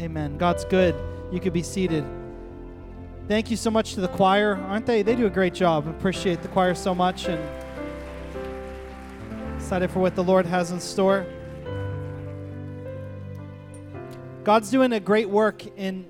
[0.00, 0.36] Amen.
[0.36, 0.94] God's good.
[1.32, 2.04] You could be seated.
[3.28, 4.56] Thank you so much to the choir.
[4.68, 5.02] Aren't they?
[5.02, 5.88] They do a great job.
[5.88, 7.42] Appreciate the choir so much and
[9.56, 11.26] excited for what the Lord has in store.
[14.44, 16.06] God's doing a great work in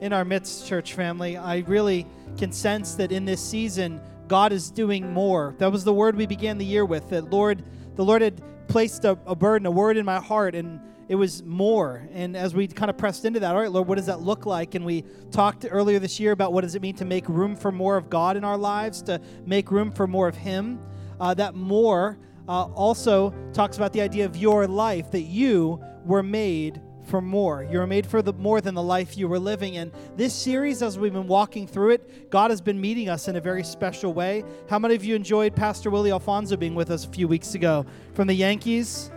[0.00, 1.36] in our midst, church family.
[1.36, 2.06] I really
[2.36, 5.54] can sense that in this season, God is doing more.
[5.58, 7.08] That was the word we began the year with.
[7.10, 7.62] That Lord,
[7.94, 11.42] the Lord had placed a, a burden, a word in my heart, and it was
[11.44, 12.08] more.
[12.12, 14.46] And as we kind of pressed into that, all right, Lord, what does that look
[14.46, 14.74] like?
[14.74, 17.70] And we talked earlier this year about what does it mean to make room for
[17.70, 20.80] more of God in our lives, to make room for more of Him.
[21.20, 22.18] Uh, that more
[22.48, 27.62] uh, also talks about the idea of your life, that you were made for more.
[27.62, 29.76] You were made for the more than the life you were living.
[29.76, 33.36] And this series, as we've been walking through it, God has been meeting us in
[33.36, 34.44] a very special way.
[34.68, 37.86] How many of you enjoyed Pastor Willie Alfonso being with us a few weeks ago
[38.14, 39.10] from the Yankees?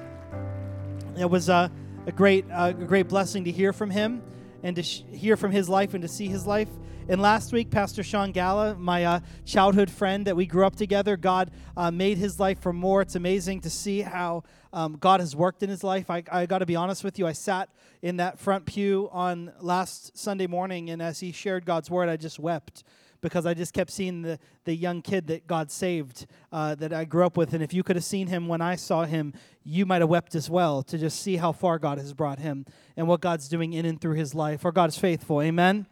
[1.18, 1.72] It was a,
[2.10, 4.24] a great, uh, a great blessing to hear from him
[4.64, 6.68] and to sh- hear from his life and to see his life.
[7.08, 11.18] And last week, Pastor Sean Gala, my uh, childhood friend that we grew up together,
[11.18, 13.04] God uh, made his life for more.
[13.04, 14.42] It's amazing to see how
[14.74, 16.10] um, God has worked in his life.
[16.10, 17.70] I, I got to be honest with you, I sat
[18.02, 22.18] in that front pew on last Sunday morning, and as he shared God's word, I
[22.18, 22.84] just wept
[23.22, 27.06] because I just kept seeing the, the young kid that God saved uh, that I
[27.06, 27.54] grew up with.
[27.54, 30.36] And if you could have seen him when I saw him, you might have wept
[30.36, 33.74] as well to just see how far God has brought him and what God's doing
[33.74, 34.66] in and through his life.
[34.66, 35.42] Our God is faithful.
[35.42, 35.86] Amen.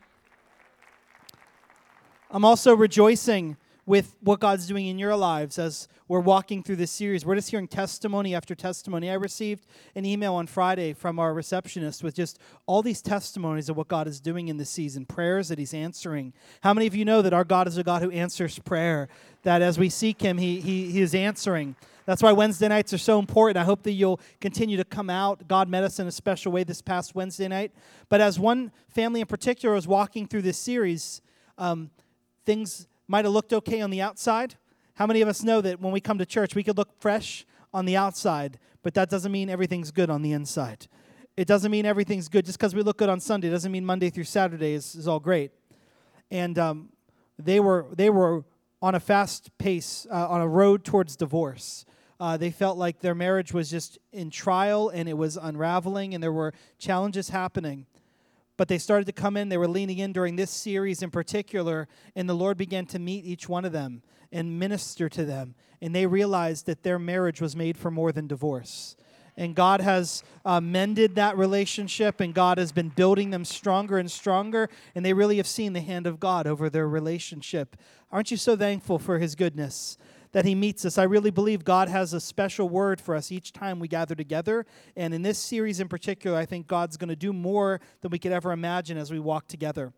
[2.30, 3.58] I'm also rejoicing
[3.88, 7.26] with what God's doing in your lives as we're walking through this series.
[7.26, 9.10] We're just hearing testimony after testimony.
[9.10, 13.78] I received an email on Friday from our receptionist with just all these testimonies of
[13.78, 16.34] what God is doing in this season, prayers that He's answering.
[16.62, 19.08] How many of you know that our God is a God who answers prayer?
[19.44, 21.78] That as we seek Him, He, he, he is answering.
[22.06, 23.58] That's why Wednesday nights are so important.
[23.58, 25.48] I hope that you'll continue to come out.
[25.48, 27.72] God met us in a special way this past Wednesday night.
[28.10, 31.22] But as one family in particular was walking through this series,
[31.58, 31.90] um,
[32.46, 34.56] things might have looked okay on the outside.
[34.96, 37.46] How many of us know that when we come to church, we could look fresh
[37.74, 40.88] on the outside, but that doesn't mean everything's good on the inside?
[41.36, 42.46] It doesn't mean everything's good.
[42.46, 45.20] Just because we look good on Sunday doesn't mean Monday through Saturday is, is all
[45.20, 45.52] great.
[46.32, 46.90] And um,
[47.38, 48.44] they were they were
[48.82, 51.86] on a fast pace, uh, on a road towards divorce.
[52.20, 56.24] Uh, they felt like their marriage was just in trial and it was unraveling, and
[56.24, 57.86] there were challenges happening
[58.58, 59.50] but they started to come in.
[59.50, 63.26] They were leaning in during this series in particular, and the Lord began to meet
[63.26, 64.02] each one of them
[64.32, 65.56] and minister to them.
[65.82, 68.96] And they realized that their marriage was made for more than divorce.
[69.40, 74.10] And God has uh, mended that relationship, and God has been building them stronger and
[74.10, 74.68] stronger.
[74.96, 77.78] And they really have seen the hand of God over their relationship.
[78.12, 79.98] Aren't you so thankful for His goodness?
[80.32, 80.98] That He meets us.
[80.98, 84.66] I really believe God has a special word for us each time we gather together.
[84.96, 88.20] And in this series in particular, I think God's going to do more than we
[88.20, 89.94] could ever imagine as we walk together.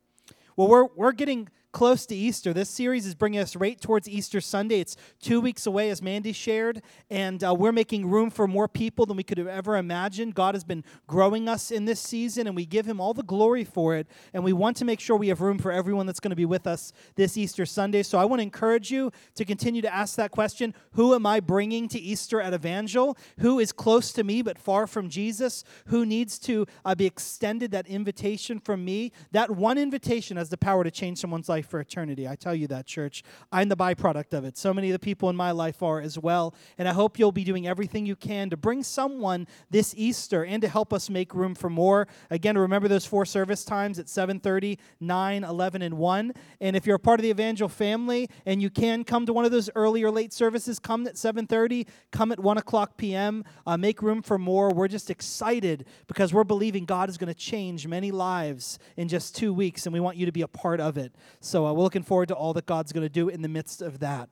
[0.56, 2.52] Well, we're, we're getting close to Easter.
[2.52, 4.80] This series is bringing us right towards Easter Sunday.
[4.80, 9.06] It's two weeks away, as Mandy shared, and uh, we're making room for more people
[9.06, 10.34] than we could have ever imagined.
[10.34, 13.64] God has been growing us in this season, and we give Him all the glory
[13.64, 14.08] for it.
[14.34, 16.46] And we want to make sure we have room for everyone that's going to be
[16.46, 18.02] with us this Easter Sunday.
[18.02, 21.40] So I want to encourage you to continue to ask that question Who am I
[21.40, 23.16] bringing to Easter at Evangel?
[23.40, 25.64] Who is close to me but far from Jesus?
[25.88, 29.12] Who needs to uh, be extended that invitation from me?
[29.32, 32.26] That one invitation has the power to change someone's life life for eternity.
[32.26, 33.22] I tell you that, church.
[33.52, 34.58] I'm the byproduct of it.
[34.58, 36.56] So many of the people in my life are as well.
[36.78, 40.62] And I hope you'll be doing everything you can to bring someone this Easter and
[40.62, 42.08] to help us make room for more.
[42.30, 46.34] Again, remember those four service times at 7:30, 9, 11, and 1.
[46.62, 49.44] And if you're a part of the Evangel family and you can come to one
[49.44, 53.44] of those early or late services, come at 7:30, come at 1 o'clock p.m.
[53.68, 54.74] Uh, make room for more.
[54.74, 59.36] We're just excited because we're believing God is going to change many lives in just
[59.36, 61.12] two weeks, and we want you to be a part of it.
[61.50, 63.82] So uh, we're looking forward to all that God's going to do in the midst
[63.82, 64.30] of that.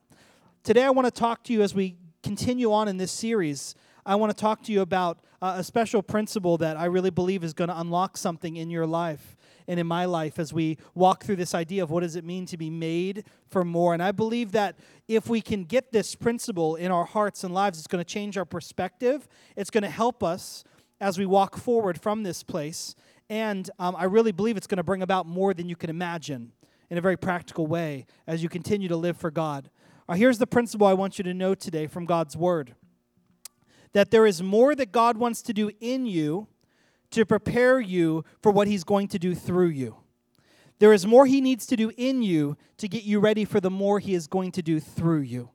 [0.61, 3.73] Today, I want to talk to you as we continue on in this series.
[4.05, 7.43] I want to talk to you about uh, a special principle that I really believe
[7.43, 9.35] is going to unlock something in your life
[9.67, 12.45] and in my life as we walk through this idea of what does it mean
[12.45, 13.95] to be made for more.
[13.95, 14.75] And I believe that
[15.07, 18.37] if we can get this principle in our hearts and lives, it's going to change
[18.37, 19.27] our perspective.
[19.55, 20.63] It's going to help us
[21.01, 22.95] as we walk forward from this place.
[23.27, 26.51] And um, I really believe it's going to bring about more than you can imagine
[26.89, 29.69] in a very practical way as you continue to live for God.
[30.07, 32.75] Uh, here's the principle I want you to know today from God's Word
[33.93, 36.47] that there is more that God wants to do in you
[37.09, 39.97] to prepare you for what He's going to do through you.
[40.79, 43.71] There is more He needs to do in you to get you ready for the
[43.71, 45.49] more He is going to do through you.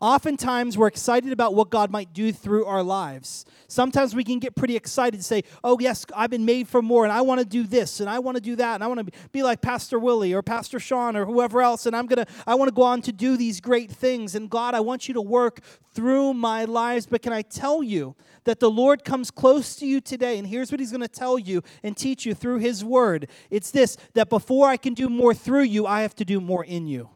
[0.00, 3.44] Oftentimes, we're excited about what God might do through our lives.
[3.68, 7.04] Sometimes we can get pretty excited and say, Oh, yes, I've been made for more,
[7.04, 9.06] and I want to do this, and I want to do that, and I want
[9.06, 12.32] to be like Pastor Willie or Pastor Sean or whoever else, and I'm going to,
[12.46, 14.34] I want to go on to do these great things.
[14.34, 15.60] And God, I want you to work
[15.92, 17.04] through my lives.
[17.04, 20.72] But can I tell you that the Lord comes close to you today, and here's
[20.72, 24.30] what He's going to tell you and teach you through His Word it's this that
[24.30, 27.10] before I can do more through you, I have to do more in you.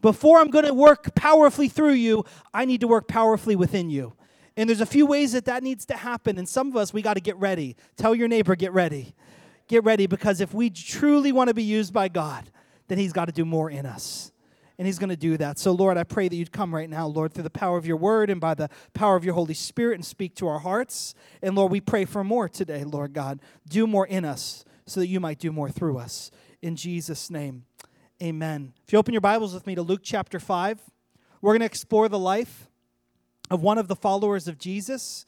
[0.00, 4.14] Before I'm going to work powerfully through you, I need to work powerfully within you.
[4.56, 6.38] And there's a few ways that that needs to happen.
[6.38, 7.76] And some of us, we got to get ready.
[7.96, 9.14] Tell your neighbor, get ready.
[9.68, 12.50] Get ready because if we truly want to be used by God,
[12.88, 14.32] then He's got to do more in us.
[14.78, 15.58] And He's going to do that.
[15.58, 17.96] So, Lord, I pray that you'd come right now, Lord, through the power of your
[17.96, 21.14] word and by the power of your Holy Spirit and speak to our hearts.
[21.42, 23.40] And, Lord, we pray for more today, Lord God.
[23.68, 26.30] Do more in us so that you might do more through us.
[26.62, 27.65] In Jesus' name.
[28.22, 28.72] Amen.
[28.86, 30.80] If you open your Bibles with me to Luke chapter 5,
[31.42, 32.66] we're going to explore the life
[33.50, 35.26] of one of the followers of Jesus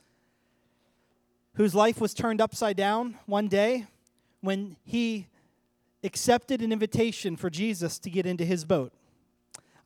[1.57, 3.85] whose life was turned upside down one day
[4.41, 5.27] when he
[6.03, 8.95] accepted an invitation for Jesus to get into his boat.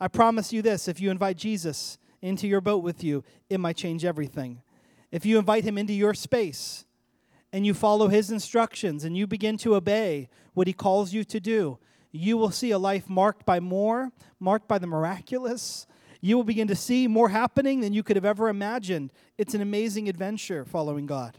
[0.00, 3.76] I promise you this if you invite Jesus into your boat with you, it might
[3.76, 4.62] change everything.
[5.10, 6.84] If you invite him into your space
[7.52, 11.40] and you follow his instructions and you begin to obey what he calls you to
[11.40, 11.80] do,
[12.12, 15.86] you will see a life marked by more, marked by the miraculous.
[16.20, 19.10] You will begin to see more happening than you could have ever imagined.
[19.38, 21.38] It's an amazing adventure following God.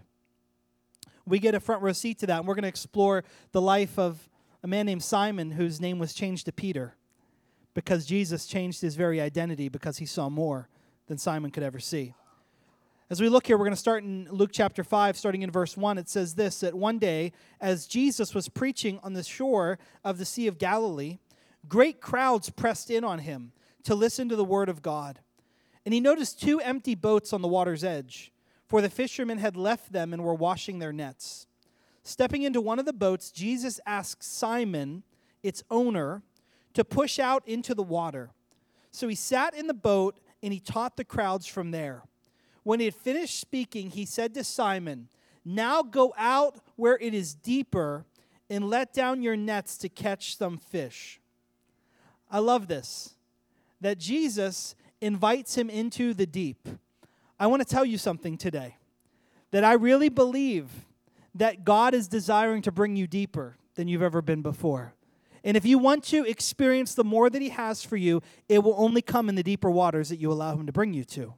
[1.25, 3.97] We get a front row seat to that, and we're going to explore the life
[3.97, 4.29] of
[4.63, 6.95] a man named Simon whose name was changed to Peter
[7.73, 10.69] because Jesus changed his very identity because he saw more
[11.07, 12.13] than Simon could ever see.
[13.13, 15.77] As we look here, we're going to start in Luke chapter 5, starting in verse
[15.77, 15.99] 1.
[15.99, 17.31] It says this that one day,
[17.61, 21.19] as Jesus was preaching on the shore of the Sea of Galilee,
[21.67, 23.51] great crowds pressed in on him
[23.83, 25.19] to listen to the word of God.
[25.85, 28.31] And he noticed two empty boats on the water's edge,
[28.67, 31.45] for the fishermen had left them and were washing their nets.
[32.01, 35.03] Stepping into one of the boats, Jesus asked Simon,
[35.43, 36.23] its owner,
[36.73, 38.31] to push out into the water.
[38.89, 42.01] So he sat in the boat and he taught the crowds from there.
[42.63, 45.09] When he had finished speaking, he said to Simon,
[45.45, 48.05] Now go out where it is deeper
[48.49, 51.19] and let down your nets to catch some fish.
[52.31, 53.15] I love this
[53.81, 56.69] that Jesus invites him into the deep.
[57.37, 58.77] I want to tell you something today
[59.51, 60.69] that I really believe
[61.35, 64.93] that God is desiring to bring you deeper than you've ever been before.
[65.43, 68.75] And if you want to experience the more that He has for you, it will
[68.77, 71.33] only come in the deeper waters that you allow Him to bring you to.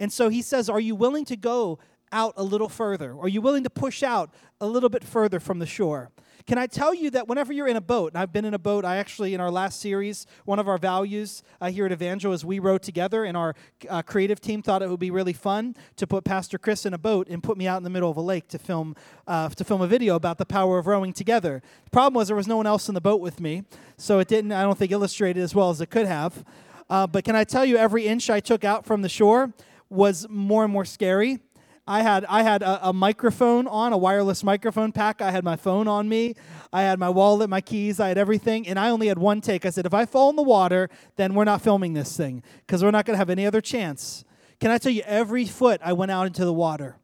[0.00, 1.78] And so he says, Are you willing to go
[2.12, 3.16] out a little further?
[3.18, 6.10] Are you willing to push out a little bit further from the shore?
[6.46, 8.58] Can I tell you that whenever you're in a boat, and I've been in a
[8.58, 12.32] boat, I actually, in our last series, one of our values uh, here at Evangel
[12.32, 13.54] is we rowed together, and our
[13.86, 16.98] uh, creative team thought it would be really fun to put Pastor Chris in a
[16.98, 18.96] boat and put me out in the middle of a lake to film,
[19.26, 21.60] uh, to film a video about the power of rowing together.
[21.84, 23.64] The problem was there was no one else in the boat with me,
[23.98, 26.46] so it didn't, I don't think, illustrate it as well as it could have.
[26.88, 29.52] Uh, but can I tell you, every inch I took out from the shore,
[29.90, 31.38] was more and more scary.
[31.86, 35.22] I had I had a, a, microphone on, a wireless microphone pack.
[35.22, 36.34] I had my phone on me.
[36.70, 37.98] I had my wallet, my keys.
[37.98, 39.64] I had everything, and I only had one take.
[39.64, 42.84] I said, if I fall in the water, then we're not filming this thing because
[42.84, 44.24] we're not going to have any other chance.
[44.60, 45.02] Can I tell you?
[45.06, 46.98] Every foot I went out into the water,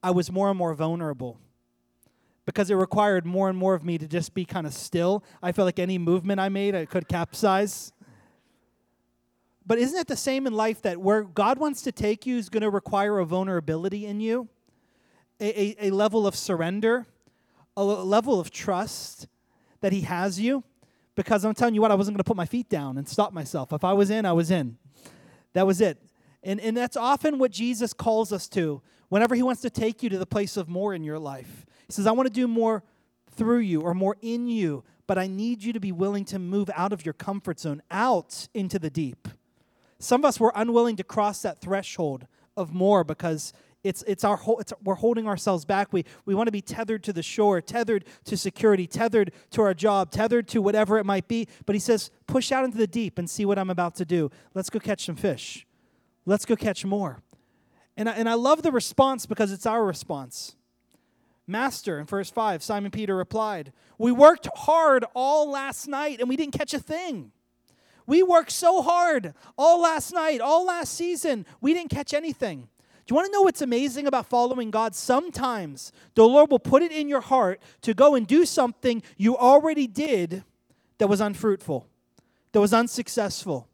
[0.00, 1.40] I was more and more vulnerable
[2.46, 5.24] because it required more and more of me to just be kind of still.
[5.42, 7.92] I felt like any movement I made, I could capsize.
[9.66, 12.48] But isn't it the same in life that where God wants to take you is
[12.48, 14.48] going to require a vulnerability in you,
[15.40, 17.06] a, a, a level of surrender,
[17.76, 19.26] a level of trust
[19.80, 20.64] that He has you?
[21.14, 23.32] Because I'm telling you what, I wasn't going to put my feet down and stop
[23.32, 23.72] myself.
[23.72, 24.76] If I was in, I was in.
[25.54, 25.98] That was it.
[26.42, 30.10] And, and that's often what Jesus calls us to whenever He wants to take you
[30.10, 31.64] to the place of more in your life.
[31.86, 32.82] He says, I want to do more
[33.30, 36.68] through you or more in you, but I need you to be willing to move
[36.74, 39.28] out of your comfort zone, out into the deep.
[40.04, 42.26] Some of us were unwilling to cross that threshold
[42.58, 45.94] of more because it's, it's our it's, we're holding ourselves back.
[45.94, 49.72] We, we want to be tethered to the shore, tethered to security, tethered to our
[49.72, 51.48] job, tethered to whatever it might be.
[51.64, 54.30] But he says, push out into the deep and see what I'm about to do.
[54.52, 55.66] Let's go catch some fish.
[56.26, 57.22] Let's go catch more.
[57.96, 60.54] And I, and I love the response because it's our response.
[61.46, 66.36] Master, in verse 5, Simon Peter replied, We worked hard all last night and we
[66.36, 67.32] didn't catch a thing.
[68.06, 71.46] We worked so hard all last night, all last season.
[71.60, 72.68] We didn't catch anything.
[73.06, 74.94] Do you want to know what's amazing about following God?
[74.94, 79.36] Sometimes the Lord will put it in your heart to go and do something you
[79.36, 80.42] already did
[80.98, 81.86] that was unfruitful,
[82.52, 83.68] that was unsuccessful.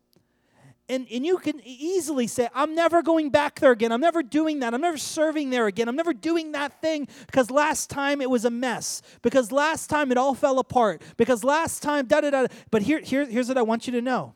[0.91, 3.93] And, and you can easily say, I'm never going back there again.
[3.93, 4.75] I'm never doing that.
[4.75, 5.89] I'm never serving there again.
[5.89, 9.01] I'm never doing that thing because last time it was a mess.
[9.23, 11.01] Because last time it all fell apart.
[11.17, 12.47] Because last time, da da da.
[12.73, 14.35] But here, here, here's what I want you to know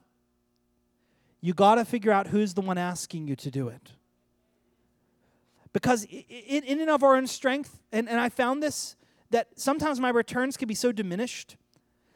[1.40, 3.90] you got to figure out who's the one asking you to do it.
[5.72, 8.94] Because in, in and of our own strength, and, and I found this,
[9.30, 11.56] that sometimes my returns can be so diminished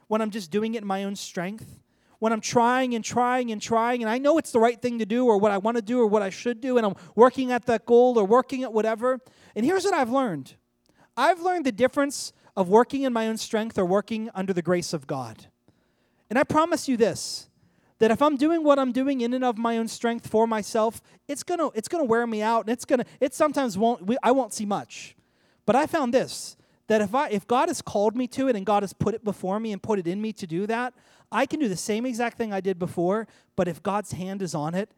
[0.07, 1.81] when I'm just doing it in my own strength
[2.19, 5.07] when I'm trying and trying and trying, and I know it's the right thing to
[5.07, 7.53] do or what I want to do or what I should do, and I'm working
[7.53, 9.21] at that goal or working at whatever.
[9.55, 10.55] And here's what I've learned
[11.17, 14.93] I've learned the difference of working in my own strength or working under the grace
[14.93, 15.47] of God.
[16.29, 17.49] And I promise you this
[17.99, 21.01] that if I'm doing what I'm doing in and of my own strength for myself,
[21.27, 24.33] it's gonna it's gonna wear me out, and it's gonna it sometimes won't we, I
[24.33, 25.17] won't see much.
[25.67, 26.57] But I found this
[26.89, 29.25] that if I if God has called me to it and God has put it
[29.25, 30.93] before me and put it in me to do that,
[31.31, 34.55] I can do the same exact thing I did before, but if God's hand is
[34.55, 34.91] on it,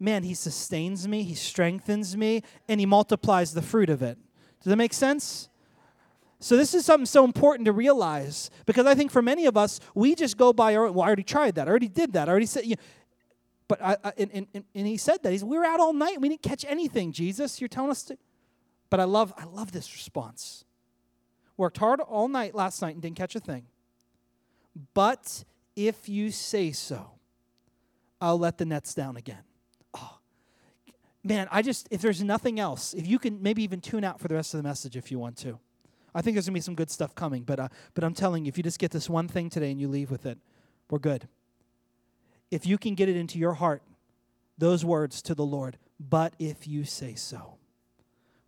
[0.00, 4.18] man, He sustains me, He strengthens me, and He multiplies the fruit of it.
[4.62, 5.48] Does that make sense?
[6.38, 9.78] So this is something so important to realize because I think for many of us,
[9.94, 10.90] we just go by our.
[10.90, 11.68] Well, I already tried that.
[11.68, 12.28] I already did that.
[12.28, 12.64] I already said.
[12.64, 12.82] You know,
[13.68, 16.20] but I, I and, and, and he said that he's we were out all night.
[16.20, 17.12] We didn't catch anything.
[17.12, 18.18] Jesus, you're telling us to.
[18.90, 20.64] But I love I love this response.
[21.62, 23.66] Worked hard all night last night and didn't catch a thing.
[24.94, 25.44] But
[25.76, 27.12] if you say so,
[28.20, 29.44] I'll let the nets down again.
[29.94, 30.18] Oh,
[31.22, 34.26] man, I just, if there's nothing else, if you can maybe even tune out for
[34.26, 35.60] the rest of the message if you want to.
[36.12, 38.44] I think there's going to be some good stuff coming, but, uh, but I'm telling
[38.44, 40.38] you, if you just get this one thing today and you leave with it,
[40.90, 41.28] we're good.
[42.50, 43.84] If you can get it into your heart,
[44.58, 47.54] those words to the Lord, but if you say so.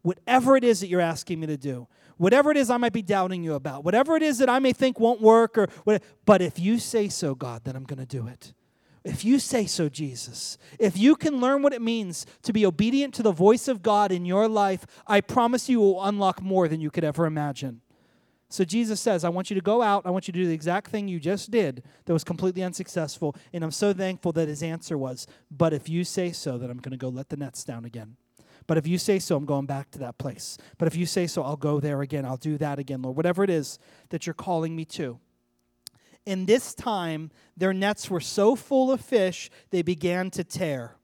[0.05, 3.01] Whatever it is that you're asking me to do, whatever it is I might be
[3.01, 6.43] doubting you about, whatever it is that I may think won't work, or whatever, but
[6.43, 8.53] if you say so, God, then I'm going to do it.
[9.03, 13.15] If you say so, Jesus, if you can learn what it means to be obedient
[13.15, 16.83] to the voice of God in your life, I promise you will unlock more than
[16.83, 17.81] you could ever imagine.
[18.51, 20.05] So Jesus says, I want you to go out.
[20.05, 23.35] I want you to do the exact thing you just did that was completely unsuccessful.
[23.55, 26.77] And I'm so thankful that his answer was, But if you say so, then I'm
[26.77, 28.17] going to go let the nets down again.
[28.67, 30.57] But if you say so, I'm going back to that place.
[30.79, 32.25] But if you say so, I'll go there again.
[32.25, 33.17] I'll do that again, Lord.
[33.17, 33.79] Whatever it is
[34.09, 35.19] that you're calling me to.
[36.27, 40.97] In this time, their nets were so full of fish, they began to tear.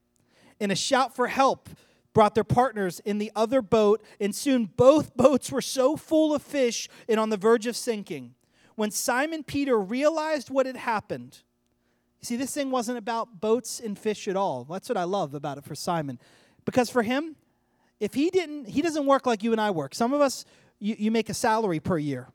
[0.58, 1.68] And a shout for help
[2.12, 6.42] brought their partners in the other boat, and soon both boats were so full of
[6.42, 8.34] fish and on the verge of sinking.
[8.76, 11.42] When Simon Peter realized what had happened,
[12.22, 14.64] see, this thing wasn't about boats and fish at all.
[14.64, 16.18] That's what I love about it for Simon.
[16.64, 17.36] Because for him,
[18.00, 19.94] if he didn't, he doesn't work like you and I work.
[19.94, 20.46] Some of us,
[20.78, 22.28] you, you make a salary per year.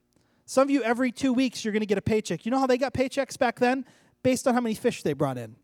[0.45, 2.45] Some of you, every two weeks, you're going to get a paycheck.
[2.45, 3.84] You know how they got paychecks back then?
[4.22, 5.55] Based on how many fish they brought in.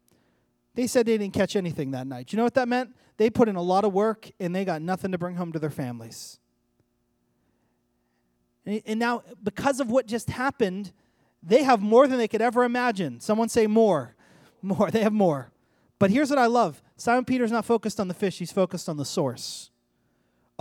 [0.74, 2.34] They said they didn't catch anything that night.
[2.34, 2.96] You know what that meant?
[3.18, 5.60] They put in a lot of work and they got nothing to bring home to
[5.60, 6.40] their families.
[8.66, 10.92] And now, because of what just happened,
[11.44, 13.20] they have more than they could ever imagine.
[13.20, 14.16] Someone say more.
[14.62, 14.90] More.
[14.92, 15.52] They have more.
[16.00, 18.98] But here's what I love Simon Peter's not focused on the fish, he's focused on
[18.98, 19.71] the source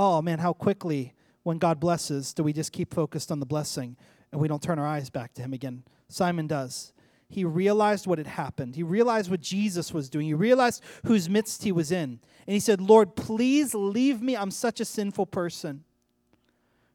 [0.01, 3.99] oh man, how quickly when God blesses do we just keep focused on the blessing
[4.33, 5.85] and we don't turn our eyes back to Him again?
[6.09, 6.95] Simon does.
[7.29, 8.75] He realized what had happened.
[8.75, 10.27] He realized what Jesus was doing.
[10.27, 12.19] He realized whose midst he was in.
[12.47, 14.37] And he said, Lord, please leave me.
[14.37, 15.85] I'm such a sinful person.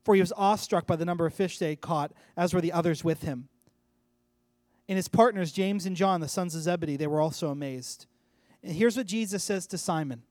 [0.03, 2.73] For he was awestruck by the number of fish they had caught, as were the
[2.73, 3.47] others with him.
[4.89, 8.05] And his partners, James and John, the sons of Zebedee, they were also amazed.
[8.61, 10.23] And here's what Jesus says to Simon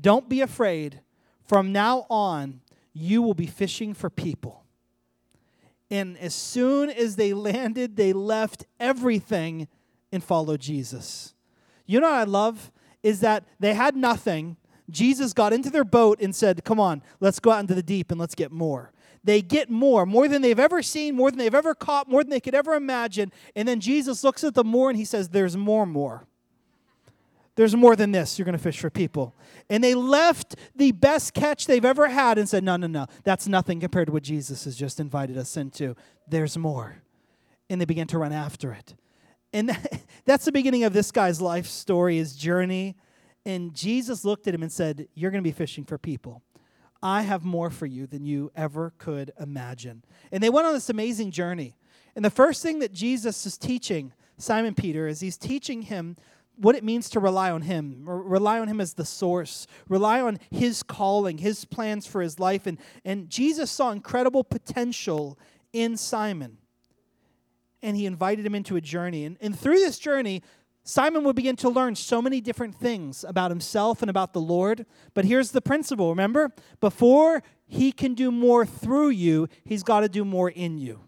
[0.00, 1.00] Don't be afraid.
[1.48, 2.60] From now on,
[2.92, 4.64] you will be fishing for people.
[5.90, 9.66] And as soon as they landed, they left everything
[10.12, 11.32] and followed Jesus.
[11.86, 12.70] You know what I love?
[13.02, 14.58] Is that they had nothing.
[14.90, 18.10] Jesus got into their boat and said, Come on, let's go out into the deep
[18.10, 18.92] and let's get more.
[19.24, 22.30] They get more, more than they've ever seen, more than they've ever caught, more than
[22.30, 23.32] they could ever imagine.
[23.56, 26.27] And then Jesus looks at the more and he says, There's more, more.
[27.58, 28.38] There's more than this.
[28.38, 29.34] You're going to fish for people.
[29.68, 33.06] And they left the best catch they've ever had and said, No, no, no.
[33.24, 35.96] That's nothing compared to what Jesus has just invited us into.
[36.28, 37.02] There's more.
[37.68, 38.94] And they began to run after it.
[39.52, 39.76] And
[40.24, 42.94] that's the beginning of this guy's life story, his journey.
[43.44, 46.44] And Jesus looked at him and said, You're going to be fishing for people.
[47.02, 50.04] I have more for you than you ever could imagine.
[50.30, 51.76] And they went on this amazing journey.
[52.14, 56.16] And the first thing that Jesus is teaching Simon Peter is he's teaching him
[56.60, 60.38] what it means to rely on Him, rely on Him as the source, rely on
[60.50, 62.66] His calling, His plans for His life.
[62.66, 65.38] And, and Jesus saw incredible potential
[65.72, 66.58] in Simon.
[67.82, 69.24] And He invited him into a journey.
[69.24, 70.42] And, and through this journey,
[70.88, 74.86] Simon would begin to learn so many different things about himself and about the Lord.
[75.12, 76.50] But here's the principle remember?
[76.80, 81.00] Before he can do more through you, he's got to do more in you.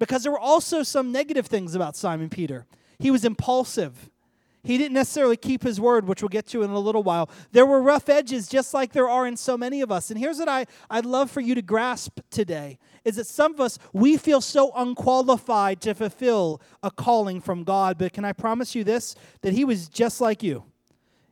[0.00, 2.66] Because there were also some negative things about Simon Peter.
[2.98, 4.10] He was impulsive.
[4.66, 7.30] He didn't necessarily keep his word, which we'll get to in a little while.
[7.52, 10.10] There were rough edges, just like there are in so many of us.
[10.10, 13.60] And here's what I, I'd love for you to grasp today is that some of
[13.60, 17.96] us, we feel so unqualified to fulfill a calling from God.
[17.96, 19.14] But can I promise you this?
[19.42, 20.64] That he was just like you.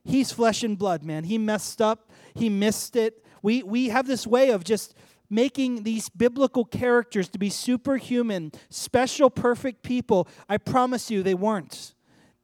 [0.05, 1.25] He's flesh and blood, man.
[1.25, 3.25] He messed up, he missed it.
[3.43, 4.95] We, we have this way of just
[5.29, 10.29] making these biblical characters to be superhuman, special, perfect people.
[10.49, 11.94] I promise you, they weren't.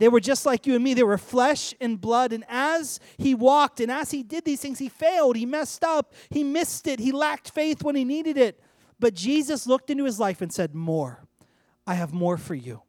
[0.01, 0.95] They were just like you and me.
[0.95, 2.33] They were flesh and blood.
[2.33, 5.37] And as he walked and as he did these things, he failed.
[5.37, 6.15] He messed up.
[6.31, 6.99] He missed it.
[6.99, 8.59] He lacked faith when he needed it.
[8.99, 11.21] But Jesus looked into his life and said, More.
[11.87, 12.81] I have more for you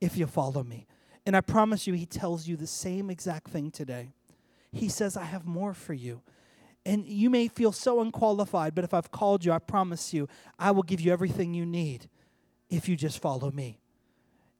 [0.00, 0.86] if you follow me.
[1.26, 4.14] And I promise you, he tells you the same exact thing today.
[4.72, 6.22] He says, I have more for you.
[6.86, 10.26] And you may feel so unqualified, but if I've called you, I promise you,
[10.58, 12.08] I will give you everything you need
[12.70, 13.78] if you just follow me.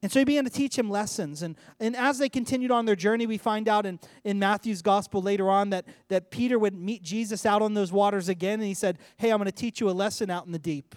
[0.07, 1.41] And so he began to teach him lessons.
[1.41, 5.21] And, and as they continued on their journey, we find out in, in Matthew's gospel
[5.21, 8.61] later on that, that Peter would meet Jesus out on those waters again.
[8.61, 10.95] And he said, Hey, I'm going to teach you a lesson out in the deep.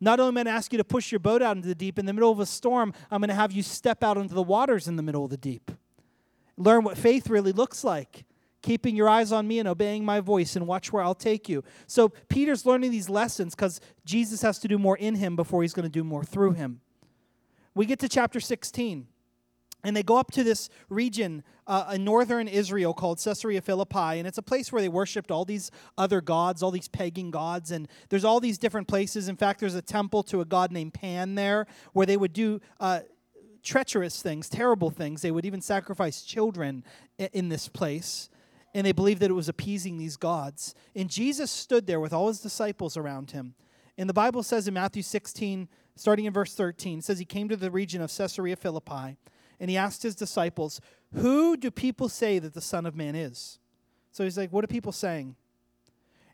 [0.00, 1.74] Not only am I going to ask you to push your boat out into the
[1.74, 4.32] deep, in the middle of a storm, I'm going to have you step out into
[4.32, 5.70] the waters in the middle of the deep.
[6.56, 8.24] Learn what faith really looks like,
[8.62, 11.64] keeping your eyes on me and obeying my voice, and watch where I'll take you.
[11.86, 15.74] So Peter's learning these lessons because Jesus has to do more in him before he's
[15.74, 16.80] going to do more through him
[17.74, 19.06] we get to chapter 16
[19.84, 24.26] and they go up to this region uh, in northern Israel called Caesarea Philippi, and
[24.26, 27.88] it's a place where they worshipped all these other gods, all these pagan gods, and
[28.08, 29.28] there's all these different places.
[29.28, 32.60] In fact, there's a temple to a god named Pan there, where they would do
[32.80, 33.00] uh,
[33.62, 35.22] treacherous things, terrible things.
[35.22, 36.84] They would even sacrifice children
[37.18, 38.28] in this place,
[38.74, 40.74] and they believed that it was appeasing these gods.
[40.94, 43.54] And Jesus stood there with all his disciples around him.
[43.98, 46.98] And the Bible says in Matthew 16, starting in verse 13.
[46.98, 49.16] It says, He came to the region of Caesarea Philippi,
[49.60, 50.80] and he asked his disciples,
[51.14, 53.58] Who do people say that the Son of Man is?
[54.10, 55.36] So he's like, What are people saying?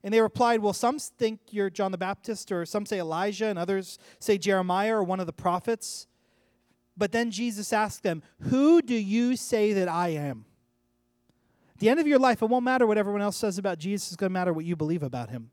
[0.03, 3.59] And they replied, Well, some think you're John the Baptist, or some say Elijah, and
[3.59, 6.07] others say Jeremiah or one of the prophets.
[6.97, 10.44] But then Jesus asked them, Who do you say that I am?
[11.75, 14.09] At the end of your life, it won't matter what everyone else says about Jesus,
[14.09, 15.51] it's going to matter what you believe about him.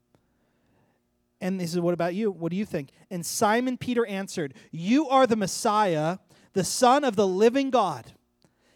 [1.42, 2.32] And he said, What about you?
[2.32, 2.90] What do you think?
[3.10, 6.20] And Simon Peter answered, You are the Messiah,
[6.54, 8.14] the Son of the living God.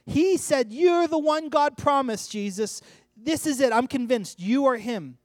[0.05, 2.81] He said, You're the one God promised, Jesus.
[3.15, 3.73] This is it.
[3.73, 5.17] I'm convinced you are him.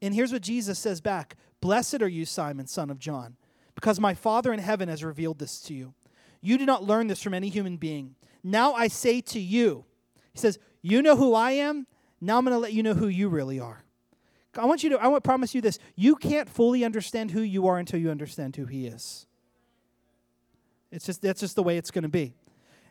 [0.00, 3.36] And here's what Jesus says back Blessed are you, Simon, son of John,
[3.74, 5.94] because my Father in heaven has revealed this to you.
[6.40, 8.16] You did not learn this from any human being.
[8.42, 9.84] Now I say to you,
[10.32, 11.86] He says, You know who I am.
[12.20, 13.84] Now I'm going to let you know who you really are.
[14.56, 15.78] I want you to, I want to promise you this.
[15.96, 19.26] You can't fully understand who you are until you understand who He is.
[20.90, 22.34] It's just, that's just the way it's going to be.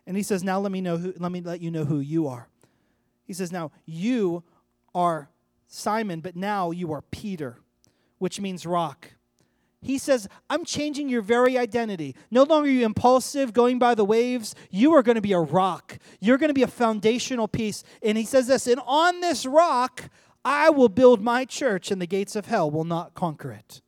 [0.07, 2.27] And He says, now let me know who, let me let you know who you
[2.27, 2.47] are.
[3.25, 4.43] He says, now you
[4.95, 5.29] are
[5.67, 7.59] Simon, but now you are Peter,
[8.17, 9.11] which means rock.
[9.83, 12.15] He says, I'm changing your very identity.
[12.29, 14.53] No longer are you impulsive, going by the waves.
[14.69, 15.97] You are going to be a rock.
[16.19, 17.83] You're going to be a foundational piece.
[18.03, 20.09] And he says this, and on this rock,
[20.43, 23.81] I will build my church, and the gates of hell will not conquer it.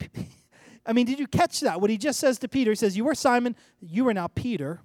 [0.86, 1.80] I mean, did you catch that?
[1.80, 4.80] What he just says to Peter, he says, You were Simon, you are now Peter.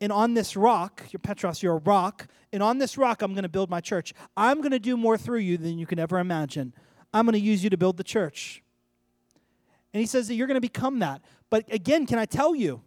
[0.00, 3.42] And on this rock, you're Petros, you're a rock, and on this rock, I'm going
[3.42, 4.14] to build my church.
[4.36, 6.72] I'm going to do more through you than you can ever imagine.
[7.12, 8.62] I'm going to use you to build the church.
[9.92, 11.22] And he says that you're going to become that.
[11.50, 12.82] But again, can I tell you,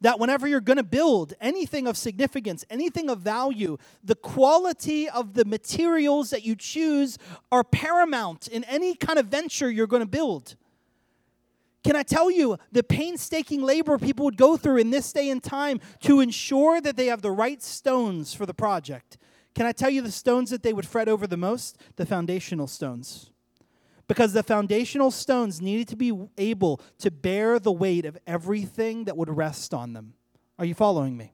[0.00, 5.34] that whenever you're going to build anything of significance, anything of value, the quality of
[5.34, 7.18] the materials that you choose
[7.50, 10.56] are paramount in any kind of venture you're going to build.
[11.84, 15.42] Can I tell you the painstaking labor people would go through in this day and
[15.42, 19.18] time to ensure that they have the right stones for the project?
[19.54, 21.78] Can I tell you the stones that they would fret over the most?
[21.94, 23.30] The foundational stones
[24.08, 29.16] because the foundational stones needed to be able to bear the weight of everything that
[29.16, 30.14] would rest on them.
[30.58, 31.32] Are you following me?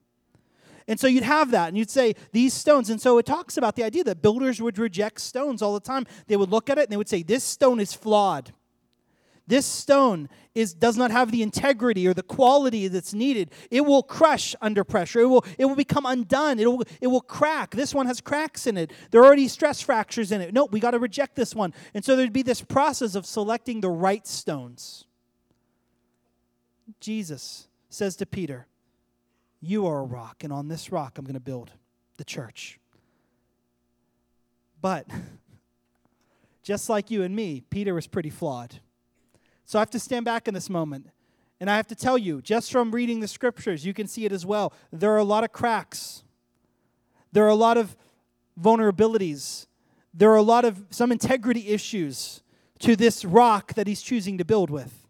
[0.89, 2.91] And so you'd have that, and you'd say, These stones.
[2.91, 6.07] And so it talks about the idea that builders would reject stones all the time.
[6.27, 8.53] They would look at it and they would say, This stone is flawed.
[9.47, 13.51] This stone is, does not have the integrity or the quality that's needed.
[13.71, 15.21] It will crush under pressure.
[15.21, 16.61] It will, it will become undone.
[16.61, 17.73] It will, it will crack.
[17.73, 18.93] This one has cracks in it.
[19.11, 20.55] There are already stress fractures in it.
[20.55, 21.75] No, we got to reject this one.
[21.93, 25.07] And so there'd be this process of selecting the right stones.
[27.01, 28.67] Jesus says to Peter,
[29.61, 31.73] You are a rock, and on this rock I'm going to build
[32.17, 32.79] the church.
[34.81, 35.07] But
[36.63, 38.79] just like you and me, Peter was pretty flawed.
[39.65, 41.09] So I have to stand back in this moment.
[41.61, 44.33] And I have to tell you, just from reading the scriptures, you can see it
[44.33, 44.73] as well.
[44.93, 46.25] There are a lot of cracks,
[47.31, 47.97] there are a lot of
[48.61, 49.67] vulnerabilities,
[50.13, 52.43] there are a lot of some integrity issues
[52.81, 55.07] to this rock that he's choosing to build with.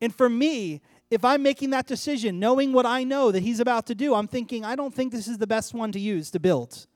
[0.00, 3.86] And for me, if I'm making that decision, knowing what I know that he's about
[3.86, 6.38] to do, I'm thinking, I don't think this is the best one to use to
[6.38, 6.86] build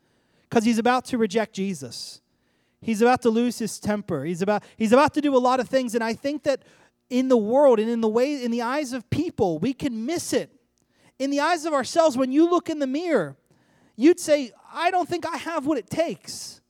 [0.49, 2.21] because he's about to reject Jesus.
[2.83, 4.25] He's about to lose his temper.
[4.25, 5.95] He's about, he's about to do a lot of things.
[5.95, 6.63] And I think that
[7.09, 10.33] in the world and in the way, in the eyes of people, we can miss
[10.33, 10.51] it.
[11.19, 13.37] In the eyes of ourselves, when you look in the mirror,
[13.97, 16.61] you'd say, I don't think I have what it takes.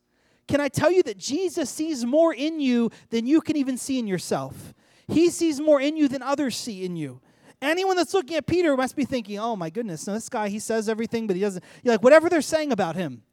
[0.47, 3.97] Can I tell you that Jesus sees more in you than you can even see
[3.97, 4.73] in yourself?
[5.07, 7.21] He sees more in you than others see in you.
[7.61, 10.89] Anyone that's looking at Peter must be thinking, oh my goodness, this guy, he says
[10.89, 11.63] everything, but he doesn't.
[11.81, 13.23] You're like, whatever they're saying about him,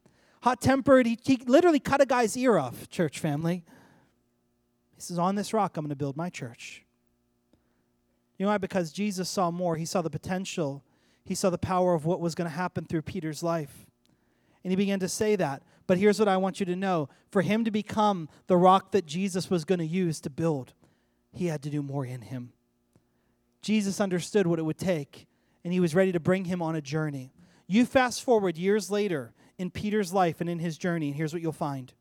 [0.41, 3.65] hot tempered, he, he literally cut a guy's ear off, church family.
[4.97, 6.85] He says, on this rock, I'm going to build my church.
[8.37, 8.59] You know why?
[8.59, 9.77] Because Jesus saw more.
[9.77, 10.83] He saw the potential,
[11.25, 13.87] he saw the power of what was going to happen through Peter's life.
[14.65, 15.63] And he began to say that.
[15.87, 19.07] But here's what I want you to know for him to become the rock that
[19.07, 20.73] Jesus was going to use to build,
[21.33, 22.53] he had to do more in him.
[23.63, 25.27] Jesus understood what it would take,
[25.65, 27.33] and he was ready to bring him on a journey.
[27.67, 31.43] You fast forward years later in Peter's life and in his journey, and here's what
[31.43, 31.93] you'll find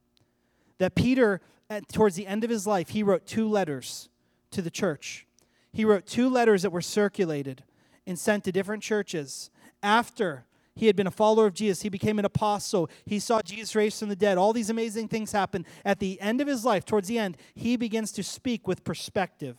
[0.77, 4.07] that Peter, at, towards the end of his life, he wrote two letters
[4.49, 5.27] to the church.
[5.73, 7.65] He wrote two letters that were circulated
[8.07, 9.49] and sent to different churches
[9.83, 11.81] after he had been a follower of Jesus.
[11.81, 12.89] He became an apostle.
[13.05, 14.37] He saw Jesus raised from the dead.
[14.37, 15.65] All these amazing things happen.
[15.83, 19.57] At the end of his life, towards the end, he begins to speak with perspective.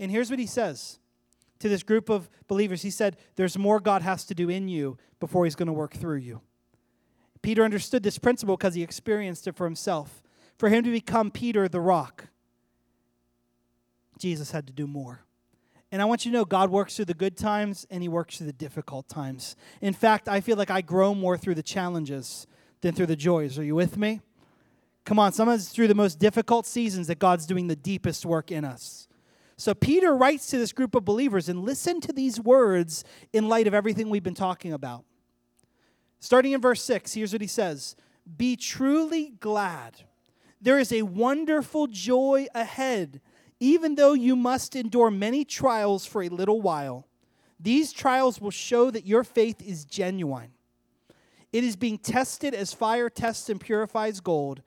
[0.00, 0.98] And here's what he says
[1.60, 2.82] to this group of believers.
[2.82, 5.94] He said, There's more God has to do in you before he's going to work
[5.94, 6.40] through you.
[7.42, 10.22] Peter understood this principle because he experienced it for himself.
[10.58, 12.28] For him to become Peter the rock,
[14.18, 15.24] Jesus had to do more.
[15.92, 18.36] And I want you to know God works through the good times and He works
[18.36, 19.56] through the difficult times.
[19.80, 22.46] In fact, I feel like I grow more through the challenges
[22.80, 23.58] than through the joys.
[23.58, 24.20] Are you with me?
[25.04, 28.52] Come on, sometimes it's through the most difficult seasons that God's doing the deepest work
[28.52, 29.08] in us.
[29.56, 33.66] So Peter writes to this group of believers, and listen to these words in light
[33.66, 35.04] of everything we've been talking about.
[36.20, 37.96] Starting in verse 6, here's what he says
[38.36, 40.04] Be truly glad.
[40.60, 43.20] There is a wonderful joy ahead
[43.60, 47.06] even though you must endure many trials for a little while,
[47.60, 50.52] these trials will show that your faith is genuine.
[51.52, 54.62] It is being tested as fire tests and purifies gold,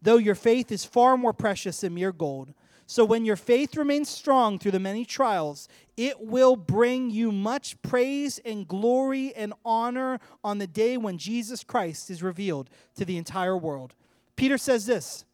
[0.00, 2.54] though your faith is far more precious than mere gold.
[2.90, 7.80] So when your faith remains strong through the many trials, it will bring you much
[7.82, 13.18] praise and glory and honor on the day when Jesus Christ is revealed to the
[13.18, 13.94] entire world.
[14.36, 15.26] Peter says this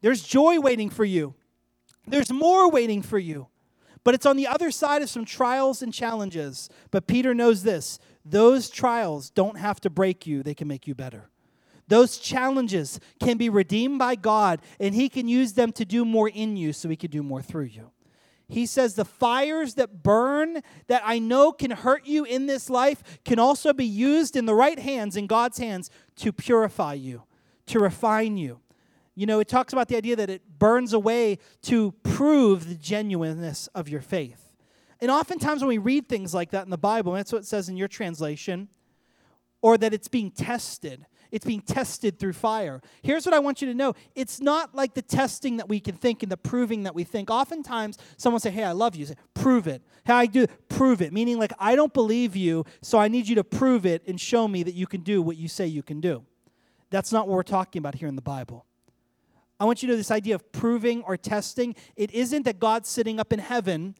[0.00, 1.34] There's joy waiting for you.
[2.06, 3.48] There's more waiting for you.
[4.02, 6.70] But it's on the other side of some trials and challenges.
[6.90, 10.94] But Peter knows this those trials don't have to break you, they can make you
[10.94, 11.28] better.
[11.88, 16.28] Those challenges can be redeemed by God, and He can use them to do more
[16.28, 17.90] in you so He can do more through you.
[18.48, 23.20] He says, The fires that burn, that I know can hurt you in this life,
[23.24, 27.24] can also be used in the right hands, in God's hands, to purify you,
[27.66, 28.60] to refine you.
[29.14, 33.66] You know, it talks about the idea that it burns away to prove the genuineness
[33.74, 34.52] of your faith.
[35.00, 37.68] And oftentimes when we read things like that in the Bible, that's what it says
[37.68, 38.68] in your translation,
[39.60, 41.06] or that it's being tested.
[41.30, 42.80] It's being tested through fire.
[43.02, 45.94] Here's what I want you to know it's not like the testing that we can
[45.94, 47.30] think and the proving that we think.
[47.30, 49.06] Oftentimes, someone say, Hey, I love you.
[49.06, 49.82] Say, prove it.
[50.06, 51.12] How I do prove it.
[51.12, 54.48] Meaning, like, I don't believe you, so I need you to prove it and show
[54.48, 56.24] me that you can do what you say you can do.
[56.90, 58.64] That's not what we're talking about here in the Bible.
[59.60, 61.74] I want you to know this idea of proving or testing.
[61.96, 63.96] It isn't that God's sitting up in heaven,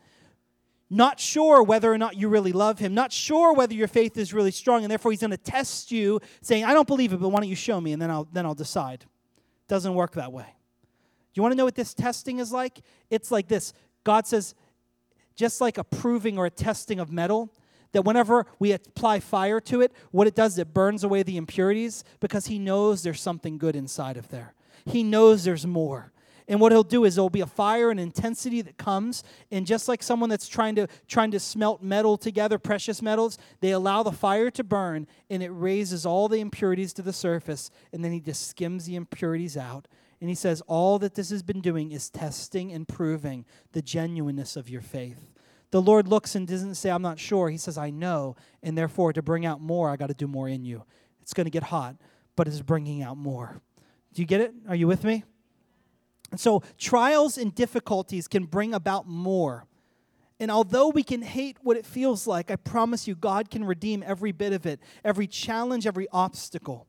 [0.90, 4.32] not sure whether or not you really love Him, not sure whether your faith is
[4.32, 7.28] really strong, and therefore He's going to test you, saying, I don't believe it, but
[7.28, 9.04] why don't you show me, and then I'll, then I'll decide.
[9.68, 10.46] Doesn't work that way.
[11.34, 12.80] You want to know what this testing is like?
[13.10, 13.72] It's like this
[14.02, 14.54] God says,
[15.36, 17.52] just like a proving or a testing of metal,
[17.92, 22.02] that whenever we apply fire to it, what it does, it burns away the impurities
[22.20, 24.54] because He knows there's something good inside of there.
[24.84, 26.12] He knows there's more.
[26.50, 29.86] And what he'll do is there'll be a fire and intensity that comes, and just
[29.86, 34.12] like someone that's trying to trying to smelt metal together, precious metals, they allow the
[34.12, 38.20] fire to burn, and it raises all the impurities to the surface, and then he
[38.20, 39.86] just skims the impurities out.
[40.20, 44.56] And he says, all that this has been doing is testing and proving the genuineness
[44.56, 45.30] of your faith.
[45.70, 47.50] the Lord looks and doesn't say, I'm not sure.
[47.50, 48.36] He says, I know.
[48.62, 50.84] And therefore, to bring out more, I got to do more in you.
[51.20, 51.96] It's going to get hot,
[52.36, 53.60] but it's bringing out more.
[54.14, 54.54] Do you get it?
[54.68, 55.24] Are you with me?
[56.36, 59.66] So, trials and difficulties can bring about more.
[60.40, 64.02] And although we can hate what it feels like, I promise you, God can redeem
[64.06, 66.87] every bit of it, every challenge, every obstacle.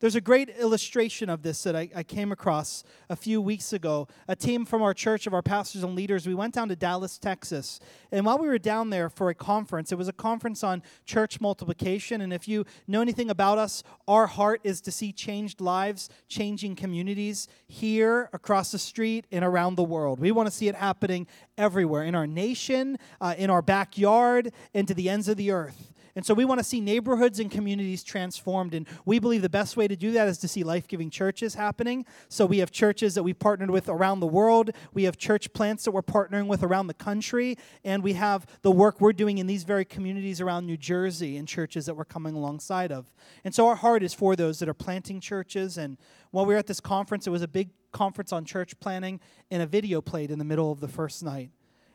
[0.00, 4.08] There's a great illustration of this that I, I, came across a few weeks ago.
[4.28, 7.18] A team from our church, of our pastors and leaders, we went down to Dallas,
[7.18, 7.80] Texas.
[8.10, 11.38] And while we were down there for a conference, it was a conference on church
[11.38, 12.22] multiplication.
[12.22, 16.76] And if you know anything about us, our heart is to see changed lives, changing
[16.76, 20.18] communities here, across the street, and around the world.
[20.18, 21.26] We want to see it happening
[21.58, 25.92] everywhere in our nation, uh, in our backyard, and to the ends of the earth.
[26.16, 28.74] And so we want to see neighborhoods and communities transformed.
[28.74, 31.54] And we believe the best way to do that is to see life giving churches
[31.54, 32.04] happening.
[32.28, 35.84] So we have churches that we've partnered with around the world, we have church plants
[35.84, 39.46] that we're partnering with around the country, and we have the work we're doing in
[39.46, 43.12] these very communities around New Jersey and churches that we're coming alongside of.
[43.44, 45.78] And so our heart is for those that are planting churches.
[45.78, 45.96] And
[46.30, 49.20] while we were at this conference, it was a big conference on church planting,
[49.50, 51.50] and a video played in the middle of the first night.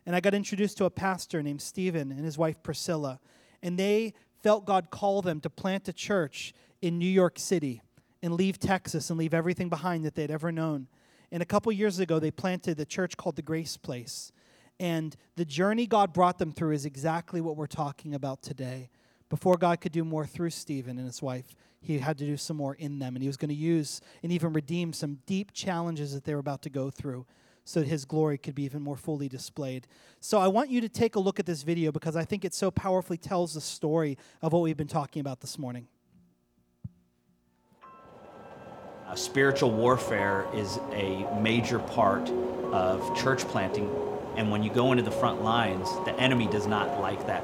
[0.06, 3.20] And I got introduced to a pastor named Stephen and his wife Priscilla
[3.66, 7.82] and they felt God call them to plant a church in New York City
[8.22, 10.88] and leave Texas and leave everything behind that they'd ever known.
[11.32, 14.32] And a couple years ago, they planted the church called the Grace Place.
[14.80, 18.90] And the journey God brought them through is exactly what we're talking about today.
[19.30, 22.58] Before God could do more through Stephen and his wife, he had to do some
[22.58, 23.16] more in them.
[23.16, 26.40] And he was going to use and even redeem some deep challenges that they were
[26.40, 27.26] about to go through
[27.66, 29.88] so that his glory could be even more fully displayed.
[30.22, 32.54] So I want you to take a look at this video because I think it
[32.54, 35.88] so powerfully tells the story of what we've been talking about this morning.
[39.08, 42.30] Uh, spiritual warfare is a major part
[42.72, 43.90] of church planting,
[44.36, 47.44] and when you go into the front lines, the enemy does not like that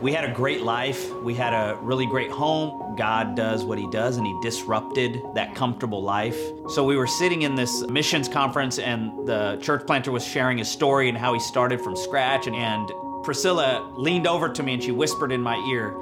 [0.00, 1.12] we had a great life.
[1.22, 2.94] We had a really great home.
[2.96, 6.38] God does what he does, and he disrupted that comfortable life.
[6.68, 10.68] So we were sitting in this missions conference, and the church planter was sharing his
[10.68, 12.46] story and how he started from scratch.
[12.46, 12.90] And, and
[13.24, 15.96] Priscilla leaned over to me and she whispered in my ear,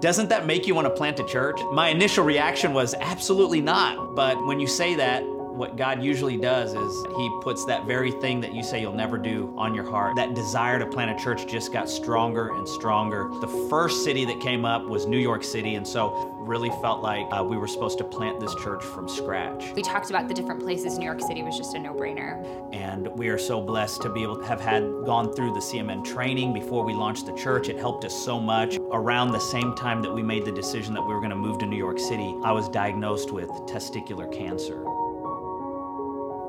[0.00, 1.60] doesn't that make you want to plant a church?
[1.72, 4.14] My initial reaction was absolutely not.
[4.14, 5.24] But when you say that,
[5.56, 9.18] what God usually does is He puts that very thing that you say you'll never
[9.18, 10.16] do on your heart.
[10.16, 13.28] That desire to plant a church just got stronger and stronger.
[13.40, 17.26] The first city that came up was New York City, and so really felt like
[17.32, 19.72] uh, we were supposed to plant this church from scratch.
[19.74, 20.96] We talked about the different places.
[20.96, 22.72] New York City was just a no-brainer.
[22.72, 26.04] And we are so blessed to be able to have had gone through the CMN
[26.04, 27.68] training before we launched the church.
[27.68, 28.76] It helped us so much.
[28.92, 31.58] Around the same time that we made the decision that we were going to move
[31.58, 34.84] to New York City, I was diagnosed with testicular cancer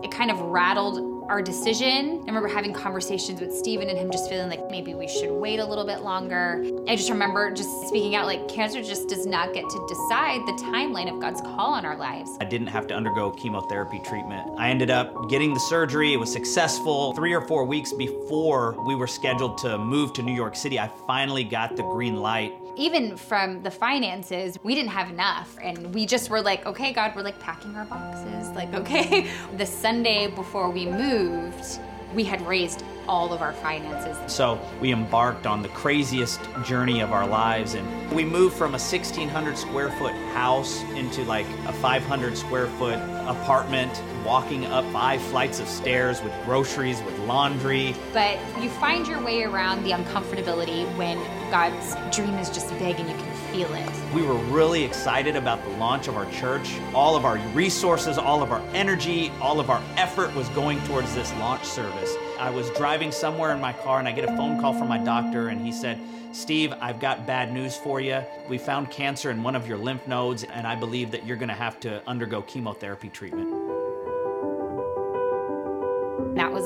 [0.04, 2.22] it kind of rattled our decision.
[2.24, 5.60] I remember having conversations with Stephen and him just feeling like maybe we should wait
[5.60, 6.64] a little bit longer.
[6.88, 10.54] I just remember just speaking out like cancer just does not get to decide the
[10.64, 12.38] timeline of God's call on our lives.
[12.40, 14.50] I didn't have to undergo chemotherapy treatment.
[14.58, 16.14] I ended up getting the surgery.
[16.14, 17.14] It was successful.
[17.14, 20.90] Three or four weeks before we were scheduled to move to New York City, I
[21.08, 22.54] finally got the green light.
[22.78, 25.58] Even from the finances, we didn't have enough.
[25.64, 28.50] And we just were like, okay, God, we're like packing our boxes.
[28.52, 29.28] Like, okay.
[29.58, 31.80] the Sunday before we moved,
[32.14, 34.18] we had raised all of our finances.
[34.32, 38.80] So we embarked on the craziest journey of our lives and we moved from a
[38.80, 45.62] 1600 square foot house into like a 500 square foot apartment, walking up five flights
[45.62, 47.96] of stairs with groceries, with laundry.
[48.12, 51.18] But you find your way around the uncomfortability when
[51.50, 54.14] God's dream is just big and you can feel it.
[54.14, 56.78] We were really excited about the launch of our church.
[56.94, 61.16] All of our resources, all of our energy, all of our effort was going towards
[61.16, 62.14] this launch service.
[62.38, 64.98] I was driving somewhere in my car and I get a phone call from my
[64.98, 66.02] doctor and he said,
[66.34, 68.22] Steve, I've got bad news for you.
[68.50, 71.48] We found cancer in one of your lymph nodes and I believe that you're going
[71.48, 73.57] to have to undergo chemotherapy treatment.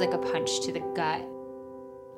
[0.01, 1.23] Like a punch to the gut.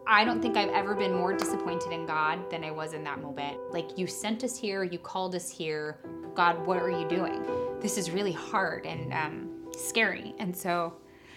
[0.08, 3.22] I don't think I've ever been more disappointed in God than I was in that
[3.22, 3.58] moment.
[3.72, 6.00] Like, you sent us here, you called us here.
[6.34, 7.44] God, what are you doing?
[7.80, 10.34] This is really hard and um, scary.
[10.40, 10.94] And so,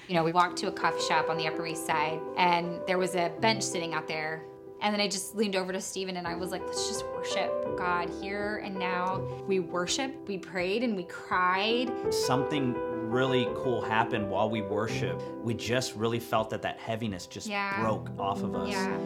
[0.08, 2.98] you know, we walked to a coffee shop on the Upper East Side, and there
[2.98, 4.44] was a bench sitting out there.
[4.82, 7.50] And then I just leaned over to Stephen and I was like, let's just worship
[7.78, 9.26] God here and now.
[9.48, 11.90] We worshiped, we prayed, and we cried.
[12.12, 12.74] Something
[13.06, 15.22] really cool happened while we worshiped.
[15.42, 17.80] We just really felt that that heaviness just yeah.
[17.80, 18.70] broke off of us.
[18.70, 18.96] Yeah.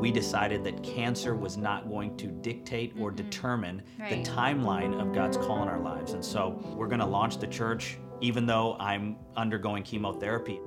[0.00, 3.16] We decided that cancer was not going to dictate or mm-hmm.
[3.16, 4.24] determine right.
[4.24, 6.12] the timeline of God's call in our lives.
[6.12, 10.60] And so we're going to launch the church even though I'm undergoing chemotherapy.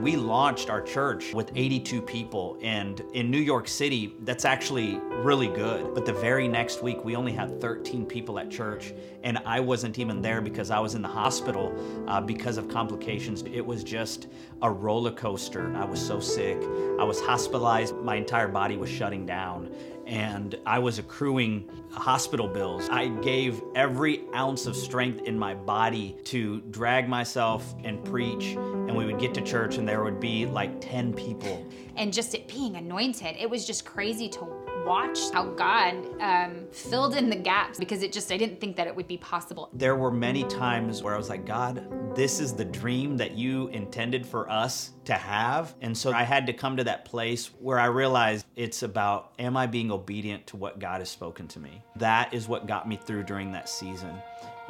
[0.00, 5.48] We launched our church with 82 people, and in New York City, that's actually really
[5.48, 5.92] good.
[5.92, 9.98] But the very next week, we only had 13 people at church, and I wasn't
[9.98, 11.74] even there because I was in the hospital
[12.06, 13.42] uh, because of complications.
[13.42, 14.28] It was just
[14.62, 15.74] a roller coaster.
[15.76, 16.58] I was so sick.
[17.00, 19.74] I was hospitalized, my entire body was shutting down
[20.08, 22.88] and I was accruing hospital bills.
[22.90, 28.96] I gave every ounce of strength in my body to drag myself and preach, and
[28.96, 31.64] we would get to church, and there would be like 10 people.
[31.96, 34.40] And just it being anointed, it was just crazy to
[34.88, 38.86] watch how God um, filled in the gaps because it just, I didn't think that
[38.86, 39.68] it would be possible.
[39.74, 43.68] There were many times where I was like, God, this is the dream that you
[43.68, 45.74] intended for us to have.
[45.82, 49.58] And so I had to come to that place where I realized it's about, am
[49.58, 51.82] I being obedient to what God has spoken to me?
[51.96, 54.14] That is what got me through during that season.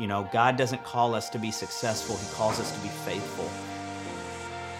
[0.01, 3.49] You know, God doesn't call us to be successful, He calls us to be faithful.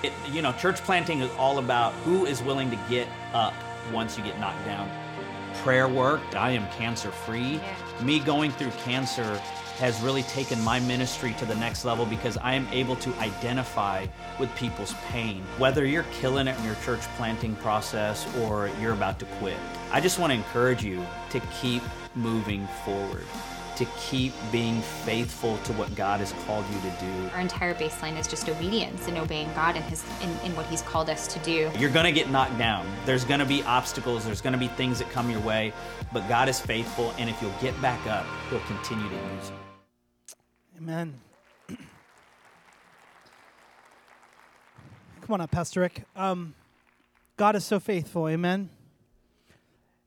[0.03, 3.55] It, you know, church planting is all about who is willing to get up
[3.93, 4.91] once you get knocked down
[5.63, 6.21] prayer work.
[6.35, 7.55] I am cancer free.
[7.55, 8.03] Yeah.
[8.03, 9.41] Me going through cancer
[9.79, 14.07] has really taken my ministry to the next level because I am able to identify
[14.41, 15.43] with people's pain.
[15.57, 19.57] Whether you're killing it in your church planting process or you're about to quit,
[19.93, 21.83] I just want to encourage you to keep
[22.17, 23.27] moving forward
[23.79, 27.31] to keep being faithful to what God has called you to do.
[27.33, 30.83] Our entire baseline is just obedience and obeying God and his in, in what he's
[30.83, 31.71] called us to do.
[31.79, 32.91] You're going to get knocked down.
[33.07, 35.73] There's going to be obstacles, there's going to be things that come your way,
[36.13, 39.57] but God is faithful and if you'll get back up, he'll continue to use you.
[40.79, 41.15] Amen.
[41.69, 41.79] Come
[45.35, 46.03] on up, Pastor Rick.
[46.17, 46.55] Um,
[47.37, 48.71] God is so faithful, amen.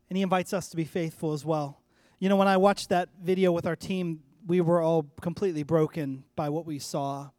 [0.10, 1.81] And he invites us to be faithful as well.
[2.22, 6.24] You know, when I watched that video with our team, we were all completely broken
[6.36, 7.32] by what we saw,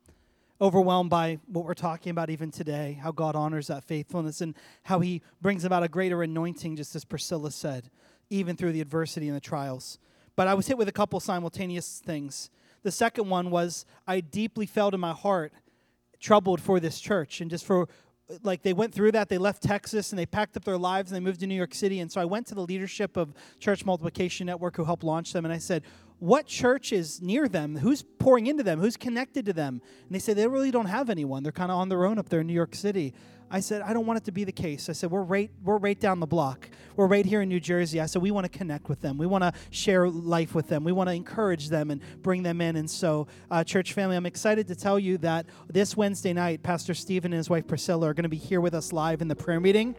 [0.61, 4.99] overwhelmed by what we're talking about even today, how God honors that faithfulness and how
[4.99, 7.90] He brings about a greater anointing, just as Priscilla said,
[8.29, 10.01] even through the adversity and the trials.
[10.35, 12.51] But I was hit with a couple simultaneous things.
[12.83, 15.53] The second one was I deeply felt in my heart
[16.18, 17.88] troubled for this church and just for
[18.42, 19.29] like they went through that.
[19.29, 21.75] They left texas and they packed up their lives and they moved to new york
[21.75, 22.01] city.
[22.01, 25.45] And so i went to the leadership of church multiplication network who helped launch them
[25.45, 25.83] and i said
[26.22, 30.20] what church is near them who's pouring into them who's connected to them and they
[30.20, 32.46] say they really don't have anyone they're kind of on their own up there in
[32.46, 33.12] new york city
[33.54, 34.88] I said, I don't want it to be the case.
[34.88, 36.70] I said, we're right, we're right down the block.
[36.96, 38.00] We're right here in New Jersey.
[38.00, 39.18] I said, we want to connect with them.
[39.18, 40.85] We want to share life with them.
[40.85, 42.76] We want to encourage them and bring them in.
[42.76, 46.94] And so, uh, church family, I'm excited to tell you that this Wednesday night, Pastor
[46.94, 49.37] Stephen and his wife Priscilla are going to be here with us live in the
[49.37, 49.96] prayer meeting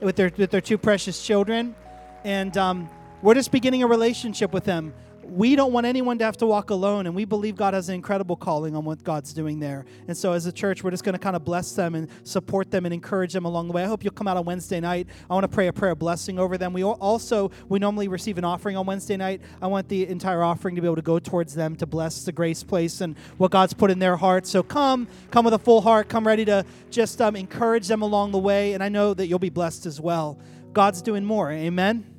[0.00, 1.76] with their, with their two precious children.
[2.24, 2.90] And um,
[3.22, 4.92] we're just beginning a relationship with them
[5.28, 7.94] we don't want anyone to have to walk alone, and we believe God has an
[7.94, 9.84] incredible calling on what God's doing there.
[10.08, 12.70] And so, as a church, we're just going to kind of bless them and support
[12.70, 13.82] them and encourage them along the way.
[13.82, 15.08] I hope you'll come out on Wednesday night.
[15.28, 16.72] I want to pray a prayer of blessing over them.
[16.72, 19.40] We also we normally receive an offering on Wednesday night.
[19.60, 22.32] I want the entire offering to be able to go towards them to bless the
[22.32, 24.46] Grace Place and what God's put in their heart.
[24.46, 26.08] So come, come with a full heart.
[26.08, 29.38] Come ready to just um, encourage them along the way, and I know that you'll
[29.38, 30.38] be blessed as well.
[30.72, 31.50] God's doing more.
[31.50, 32.15] Amen.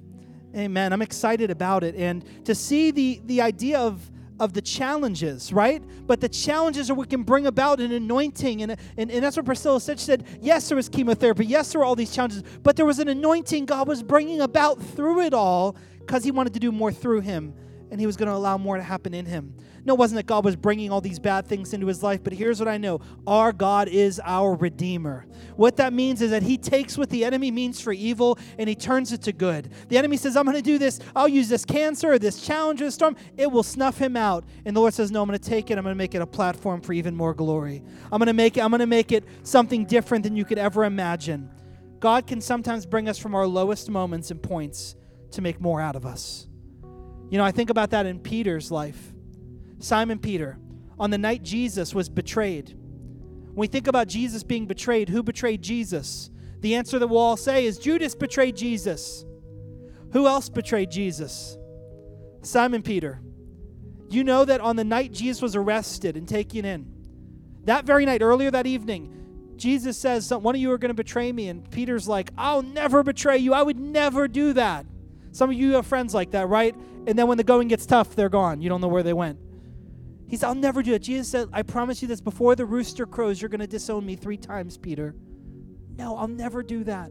[0.56, 0.94] Amen.
[0.94, 1.96] I'm excited about it.
[1.96, 5.84] And to see the, the idea of, of the challenges, right?
[6.06, 8.64] But the challenges are what can bring about an anointing.
[8.64, 10.00] And, and, and that's what Priscilla said.
[10.00, 11.46] She said, yes, there was chemotherapy.
[11.46, 12.44] Yes, there were all these challenges.
[12.64, 16.54] But there was an anointing God was bringing about through it all because he wanted
[16.54, 17.54] to do more through him.
[17.89, 19.54] And he was going to allow more to happen in him.
[19.88, 22.34] No, it wasn't that God was bringing all these bad things into his life, but
[22.34, 25.26] here's what I know our God is our Redeemer.
[25.56, 28.76] What that means is that he takes what the enemy means for evil and he
[28.76, 29.71] turns it to good.
[29.88, 31.00] The enemy says, I'm going to do this.
[31.15, 33.15] I'll use this cancer or this challenge or this storm.
[33.38, 34.43] It will snuff him out.
[34.65, 35.78] And the Lord says, No, I'm going to take it.
[35.78, 37.82] I'm going to make it a platform for even more glory.
[38.12, 40.58] I'm going to make it, I'm going to make it something different than you could
[40.58, 41.50] ever imagine.
[42.02, 44.95] God can sometimes bring us from our lowest moments and points
[45.32, 46.47] to make more out of us.
[47.30, 49.13] You know, I think about that in Peter's life.
[49.80, 50.58] Simon Peter,
[51.00, 52.70] on the night Jesus was betrayed.
[52.70, 56.30] When we think about Jesus being betrayed, who betrayed Jesus?
[56.62, 59.26] The answer that we'll all say is Judas betrayed Jesus.
[60.13, 61.58] Who else betrayed Jesus?
[62.42, 63.20] Simon Peter.
[64.10, 66.98] You know that on the night Jesus was arrested and taken in,
[67.67, 69.13] that very night, earlier that evening,
[69.58, 71.50] Jesus says, One of you are going to betray me.
[71.50, 73.54] And Peter's like, I'll never betray you.
[73.54, 74.86] I would never do that.
[75.34, 76.73] Some of you have friends like that, right?
[77.08, 78.62] And then when the going gets tough, they're gone.
[78.62, 79.40] You don't know where they went.
[80.28, 81.00] He said, I'll never do it.
[81.00, 84.18] Jesus said, I promise you this before the rooster crows, you're going to disown me
[84.18, 85.16] three times, Peter.
[85.96, 87.10] No, I'll never do that.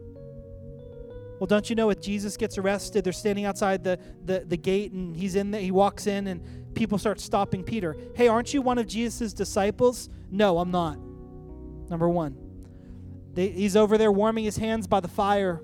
[1.41, 4.93] Well, don't you know if Jesus gets arrested, they're standing outside the, the, the gate
[4.93, 7.97] and he's in there, he walks in and people start stopping Peter.
[8.15, 10.11] Hey, aren't you one of Jesus' disciples?
[10.31, 10.99] No, I'm not.
[11.89, 12.37] Number one.
[13.33, 15.63] They, he's over there warming his hands by the fire.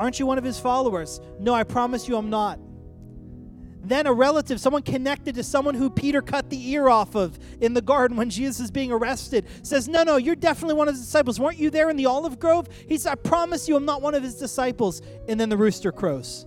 [0.00, 1.20] Aren't you one of his followers?
[1.38, 2.58] No, I promise you I'm not.
[3.82, 7.74] Then a relative, someone connected to someone who Peter cut the ear off of in
[7.74, 11.04] the garden when Jesus is being arrested, says, No, no, you're definitely one of his
[11.04, 11.38] disciples.
[11.38, 12.66] Weren't you there in the olive grove?
[12.88, 15.02] He said, I promise you I'm not one of his disciples.
[15.28, 16.46] And then the rooster crows.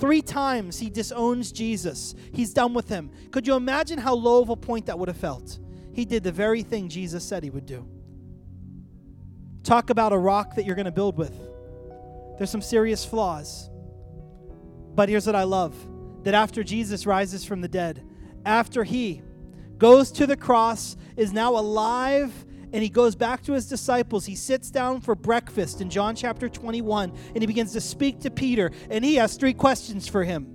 [0.00, 2.16] Three times he disowns Jesus.
[2.32, 3.12] He's done with him.
[3.30, 5.60] Could you imagine how low of a point that would have felt?
[5.92, 7.86] He did the very thing Jesus said he would do.
[9.62, 11.49] Talk about a rock that you're going to build with.
[12.40, 13.68] There's some serious flaws.
[14.94, 15.74] But here's what I love
[16.24, 18.02] that after Jesus rises from the dead,
[18.46, 19.20] after he
[19.76, 22.32] goes to the cross, is now alive,
[22.72, 26.48] and he goes back to his disciples, he sits down for breakfast in John chapter
[26.48, 30.46] 21, and he begins to speak to Peter, and he has three questions for him.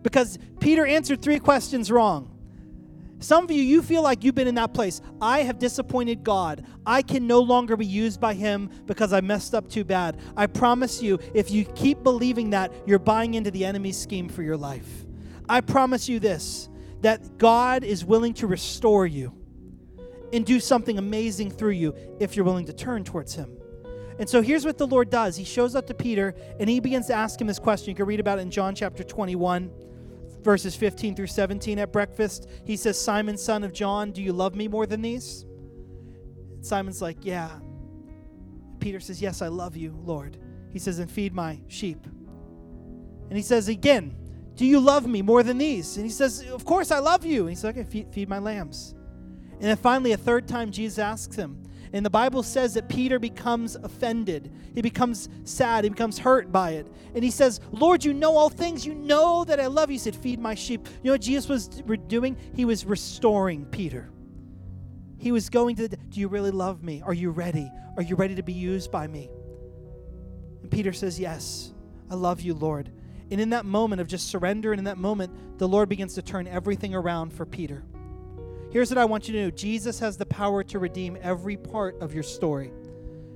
[0.00, 2.33] Because Peter answered three questions wrong.
[3.20, 5.00] Some of you, you feel like you've been in that place.
[5.20, 6.66] I have disappointed God.
[6.84, 10.20] I can no longer be used by Him because I messed up too bad.
[10.36, 14.42] I promise you, if you keep believing that, you're buying into the enemy's scheme for
[14.42, 15.06] your life.
[15.48, 16.68] I promise you this
[17.00, 19.32] that God is willing to restore you
[20.32, 23.56] and do something amazing through you if you're willing to turn towards Him.
[24.18, 27.06] And so here's what the Lord does He shows up to Peter and He begins
[27.06, 27.90] to ask him this question.
[27.90, 29.70] You can read about it in John chapter 21
[30.44, 32.48] verses 15 through 17 at breakfast.
[32.64, 35.44] He says, Simon, son of John, do you love me more than these?
[36.60, 37.50] Simon's like, Yeah.
[38.78, 40.36] Peter says, Yes, I love you, Lord.
[40.70, 42.06] He says, And feed my sheep.
[42.06, 44.14] And he says again,
[44.54, 45.96] Do you love me more than these?
[45.96, 47.42] And he says, Of course I love you.
[47.42, 48.94] And he says, Okay, feed, feed my lambs.
[49.54, 51.62] And then finally, a third time, Jesus asks him,
[51.94, 54.52] and the Bible says that Peter becomes offended.
[54.74, 55.84] He becomes sad.
[55.84, 56.88] He becomes hurt by it.
[57.14, 58.84] And he says, Lord, you know all things.
[58.84, 59.94] You know that I love you.
[59.94, 60.88] He said, Feed my sheep.
[61.04, 61.68] You know what Jesus was
[62.08, 62.36] doing?
[62.52, 64.10] He was restoring Peter.
[65.18, 67.00] He was going to, Do you really love me?
[67.00, 67.70] Are you ready?
[67.96, 69.30] Are you ready to be used by me?
[70.62, 71.72] And Peter says, Yes,
[72.10, 72.90] I love you, Lord.
[73.30, 76.22] And in that moment of just surrender, and in that moment, the Lord begins to
[76.22, 77.84] turn everything around for Peter.
[78.74, 81.96] Here's what I want you to know Jesus has the power to redeem every part
[82.02, 82.72] of your story.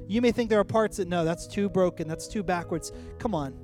[0.09, 2.91] You may think there are parts that, no, that's too broken, that's too backwards.
[3.21, 3.55] Come on.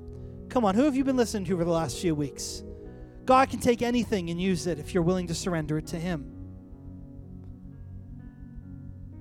[0.47, 0.73] Come on.
[0.75, 2.63] Who have you been listening to over the last few weeks?
[3.25, 6.31] God can take anything and use it if you're willing to surrender it to Him.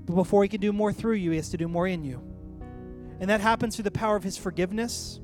[0.05, 2.23] But before He can do more through you, He has to do more in you.
[3.19, 5.19] And that happens through the power of His forgiveness,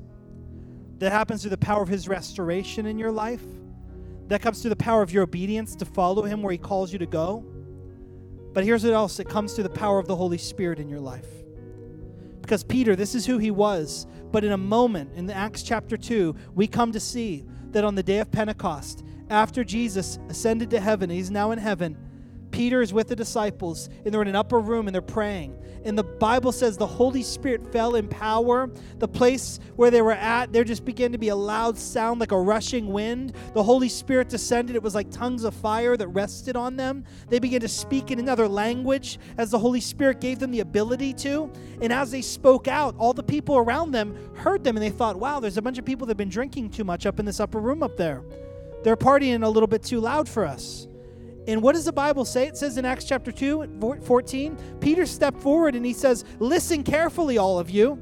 [0.97, 3.41] that happens through the power of His restoration in your life
[4.31, 6.99] that comes through the power of your obedience to follow Him where He calls you
[6.99, 7.43] to go.
[8.53, 11.01] But here's what else it comes through the power of the Holy Spirit in your
[11.01, 11.27] life.
[12.41, 14.07] Because Peter, this is who he was.
[14.31, 17.95] But in a moment, in the Acts chapter 2, we come to see that on
[17.95, 21.97] the day of Pentecost, after Jesus ascended to heaven, he's now in heaven
[22.61, 25.57] Peter is with the disciples, and they're in an upper room and they're praying.
[25.83, 28.69] And the Bible says the Holy Spirit fell in power.
[28.99, 32.31] The place where they were at, there just began to be a loud sound like
[32.31, 33.33] a rushing wind.
[33.55, 34.75] The Holy Spirit descended.
[34.75, 37.03] It was like tongues of fire that rested on them.
[37.29, 41.13] They began to speak in another language as the Holy Spirit gave them the ability
[41.13, 41.51] to.
[41.81, 45.15] And as they spoke out, all the people around them heard them and they thought,
[45.15, 47.39] wow, there's a bunch of people that have been drinking too much up in this
[47.39, 48.21] upper room up there.
[48.83, 50.87] They're partying a little bit too loud for us.
[51.47, 52.47] And what does the Bible say?
[52.47, 57.37] It says in Acts chapter 2, 14, Peter stepped forward and he says, Listen carefully,
[57.37, 57.99] all of you.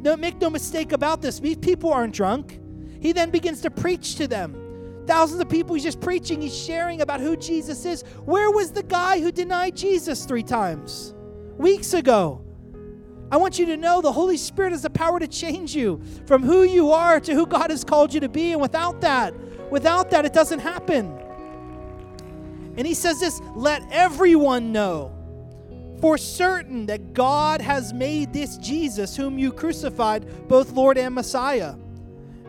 [0.00, 1.38] No, make no mistake about this.
[1.38, 2.60] These people aren't drunk.
[3.00, 5.04] He then begins to preach to them.
[5.06, 8.02] Thousands of people, he's just preaching, he's sharing about who Jesus is.
[8.24, 11.14] Where was the guy who denied Jesus three times?
[11.56, 12.42] Weeks ago.
[13.30, 16.42] I want you to know the Holy Spirit has the power to change you from
[16.42, 18.52] who you are to who God has called you to be.
[18.52, 19.34] And without that,
[19.70, 21.18] without that, it doesn't happen.
[22.76, 25.12] And he says this let everyone know
[26.00, 31.74] for certain that God has made this Jesus, whom you crucified, both Lord and Messiah.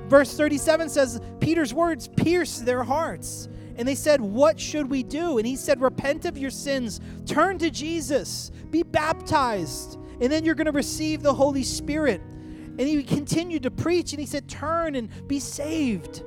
[0.07, 3.49] Verse 37 says, Peter's words pierced their hearts.
[3.77, 5.37] And they said, What should we do?
[5.37, 10.55] And he said, Repent of your sins, turn to Jesus, be baptized, and then you're
[10.55, 12.21] going to receive the Holy Spirit.
[12.21, 16.23] And he continued to preach, and he said, Turn and be saved.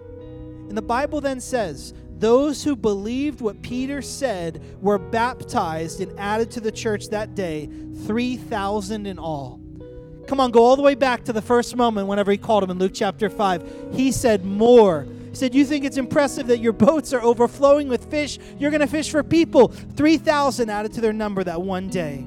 [0.68, 6.50] And the Bible then says, those who believed what Peter said were baptized and added
[6.52, 7.68] to the church that day,
[8.04, 9.58] 3,000 in all.
[10.26, 12.70] Come on, go all the way back to the first moment whenever he called him
[12.70, 13.92] in Luke chapter 5.
[13.94, 15.08] He said, More.
[15.30, 18.38] He said, You think it's impressive that your boats are overflowing with fish?
[18.58, 19.68] You're going to fish for people.
[19.68, 22.24] 3,000 added to their number that one day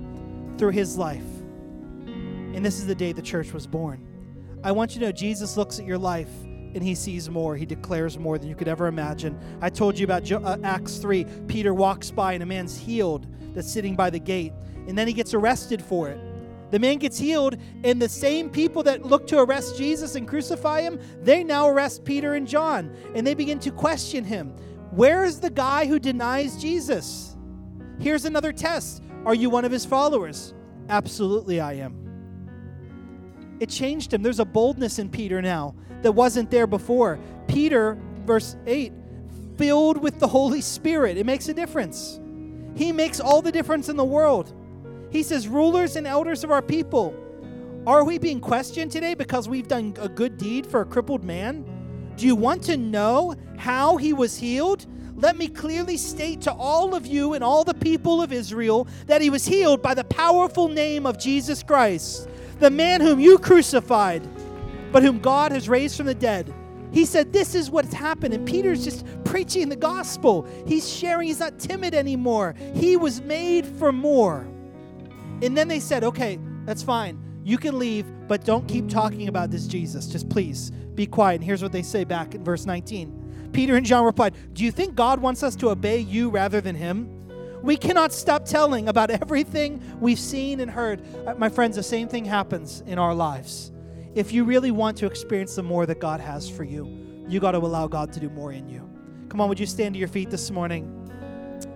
[0.58, 1.24] through his life.
[2.06, 4.06] And this is the day the church was born.
[4.64, 6.30] I want you to know Jesus looks at your life
[6.74, 7.56] and he sees more.
[7.56, 9.38] He declares more than you could ever imagine.
[9.62, 11.26] I told you about jo- uh, Acts 3.
[11.48, 14.54] Peter walks by and a man's healed that's sitting by the gate,
[14.88, 16.20] and then he gets arrested for it.
[16.72, 20.82] The man gets healed, and the same people that look to arrest Jesus and crucify
[20.82, 24.50] him, they now arrest Peter and John, and they begin to question him.
[24.90, 27.36] Where is the guy who denies Jesus?
[28.00, 30.54] Here's another test Are you one of his followers?
[30.90, 32.00] Absolutely, I am.
[33.60, 34.24] It changed him.
[34.24, 37.20] There's a boldness in Peter now that wasn't there before.
[37.48, 38.94] Peter, verse 8,
[39.58, 41.18] filled with the Holy Spirit.
[41.18, 42.20] It makes a difference.
[42.76, 44.54] He makes all the difference in the world.
[45.10, 47.16] He says, Rulers and elders of our people,
[47.86, 51.66] are we being questioned today because we've done a good deed for a crippled man?
[52.16, 54.86] Do you want to know how he was healed?
[55.16, 59.22] Let me clearly state to all of you and all the people of Israel that
[59.22, 62.28] he was healed by the powerful name of Jesus Christ,
[62.60, 64.28] the man whom you crucified,
[64.94, 66.54] but whom God has raised from the dead.
[66.94, 68.34] He said, This is what's happened.
[68.34, 70.48] And Peter's just preaching the gospel.
[70.66, 72.56] He's sharing, he's not timid anymore.
[72.76, 74.48] He was made for more.
[75.42, 77.20] And then they said, okay, that's fine.
[77.44, 80.08] You can leave, but don't keep talking about this Jesus.
[80.08, 81.36] Just please be quiet.
[81.36, 84.72] And here's what they say back in verse 19 Peter and John replied, Do you
[84.72, 87.10] think God wants us to obey you rather than him?
[87.62, 91.02] We cannot stop telling about everything we've seen and heard.
[91.28, 93.73] Uh, my friends, the same thing happens in our lives.
[94.16, 97.52] If you really want to experience the more that God has for you, you got
[97.52, 98.88] to allow God to do more in you.
[99.30, 100.88] Come on, would you stand to your feet this morning?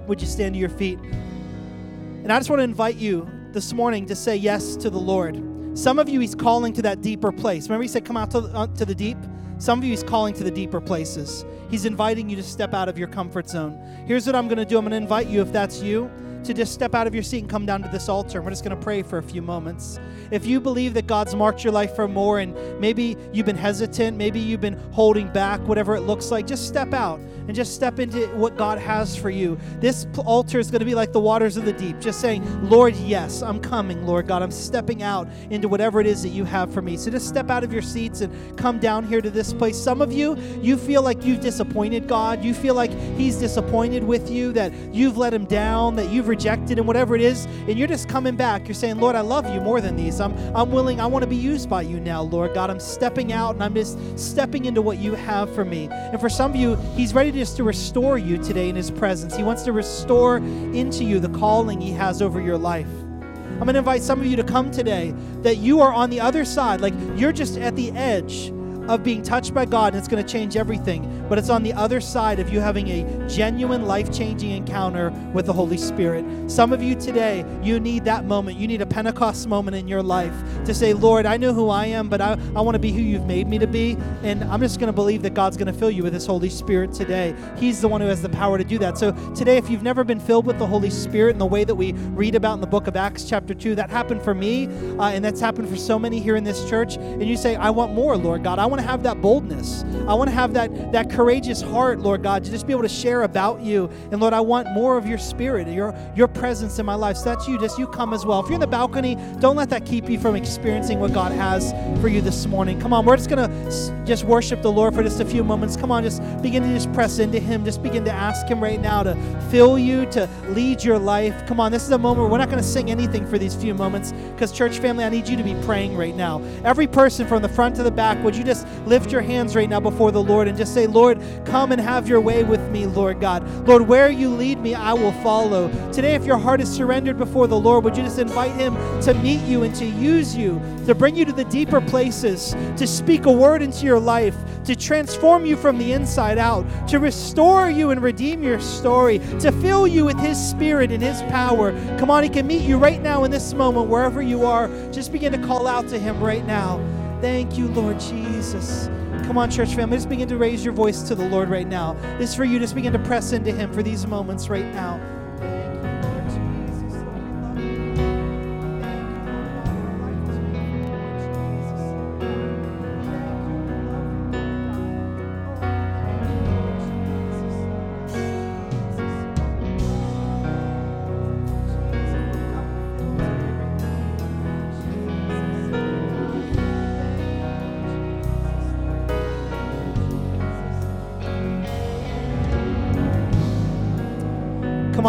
[0.05, 0.99] Would you stand to your feet?
[0.99, 5.41] And I just want to invite you this morning to say yes to the Lord.
[5.73, 7.69] Some of you, He's calling to that deeper place.
[7.69, 9.17] Remember, He said, Come out to, uh, to the deep?
[9.57, 11.43] Some of you, He's calling to the deeper places.
[11.71, 13.81] He's inviting you to step out of your comfort zone.
[14.05, 16.11] Here's what I'm going to do I'm going to invite you, if that's you,
[16.47, 18.39] to just step out of your seat and come down to this altar.
[18.39, 19.99] And we're just going to pray for a few moments.
[20.31, 24.17] If you believe that God's marked your life for more and maybe you've been hesitant,
[24.17, 27.99] maybe you've been holding back, whatever it looks like, just step out and just step
[27.99, 29.57] into what God has for you.
[29.79, 32.93] This altar is going to be like the waters of the deep, just saying, Lord,
[32.97, 34.41] yes, I'm coming, Lord God.
[34.41, 36.97] I'm stepping out into whatever it is that you have for me.
[36.97, 39.77] So just step out of your seats and come down here to this place.
[39.77, 42.43] Some of you, you feel like you've disappointed God.
[42.43, 46.77] You feel like He's disappointed with you, that you've let Him down, that you've rejected
[46.77, 48.67] Him, whatever it is, and you're just coming back.
[48.67, 50.21] You're saying, Lord, I love you more than these.
[50.21, 52.69] I'm, I'm willing, I want to be used by you now, Lord God.
[52.69, 55.87] I'm stepping out and I'm just stepping into what you have for me.
[55.89, 59.35] And for some of you, He's ready just to restore you today in His presence.
[59.35, 62.87] He wants to restore into you the calling He has over your life.
[62.87, 66.19] I'm going to invite some of you to come today that you are on the
[66.19, 68.51] other side, like you're just at the edge
[68.87, 71.25] of being touched by God and it's going to change everything.
[71.27, 75.45] But it's on the other side of you having a genuine life changing encounter with
[75.45, 76.25] the Holy Spirit.
[76.49, 78.57] Some of you today, you need that moment.
[78.57, 80.33] You need a Pentecost moment in your life
[80.65, 83.01] to say, Lord, I know who I am, but I, I want to be who
[83.01, 83.97] you've made me to be.
[84.23, 86.49] And I'm just going to believe that God's going to fill you with His Holy
[86.49, 87.35] Spirit today.
[87.57, 88.97] He's the one who has the power to do that.
[88.97, 91.75] So today, if you've never been filled with the Holy Spirit in the way that
[91.75, 94.67] we read about in the book of Acts, chapter 2, that happened for me,
[94.97, 96.95] uh, and that's happened for so many here in this church.
[96.95, 98.59] And you say, I want more, Lord God.
[98.59, 99.83] I want to have that boldness.
[100.07, 102.89] I want to have that, that courageous heart, Lord God, to just be able to
[102.89, 103.89] share about you.
[104.11, 107.17] And Lord, I want more of your spirit, your, your presence in my life.
[107.17, 107.59] So that's you.
[107.59, 108.39] Just you come as well.
[108.39, 111.71] If you're in the balcony, don't let that keep you from experiencing what God has
[112.01, 112.79] for you this morning.
[112.79, 115.75] Come on, we're just going to just worship the Lord for just a few moments.
[115.75, 117.65] Come on, just begin to just press into Him.
[117.65, 119.15] Just begin to ask Him right now to
[119.49, 121.45] fill you, to lead your life.
[121.47, 123.55] Come on, this is a moment where we're not going to sing anything for these
[123.55, 126.41] few moments because, church family, I need you to be praying right now.
[126.63, 129.69] Every person from the front to the back, would you just lift your hands right
[129.69, 132.85] now before the Lord and just say, Lord, come and have your way with me,
[132.85, 133.43] Lord God.
[133.67, 135.69] Lord, where you lead me, I will follow.
[135.91, 139.13] Today, if your heart is surrendered before the Lord, would you just invite Him to
[139.15, 143.25] meet you and to use you, to bring you to the deeper places, to speak
[143.25, 147.91] a word into your life, to transform you from the inside out, to restore you
[147.91, 151.71] and redeem your story, to fill you with His Spirit and His power.
[151.97, 154.67] Come on, He can meet you right now in this moment, wherever you are.
[154.91, 156.79] Just begin to call out to Him right now.
[157.21, 158.87] Thank you, Lord Jesus.
[159.25, 161.93] Come on, church family, just begin to raise your voice to the Lord right now.
[162.19, 162.59] This is for you.
[162.59, 165.16] Just begin to press into Him for these moments right now.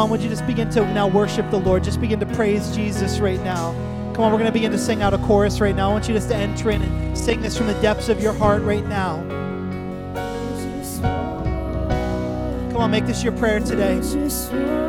[0.09, 1.85] on, would you just begin to now worship the Lord?
[1.85, 3.73] Just begin to praise Jesus right now.
[4.15, 5.91] Come on, we're going to begin to sing out a chorus right now.
[5.91, 8.33] I want you just to enter in and sing this from the depths of your
[8.33, 9.23] heart right now.
[12.73, 14.88] Come on, make this your prayer today.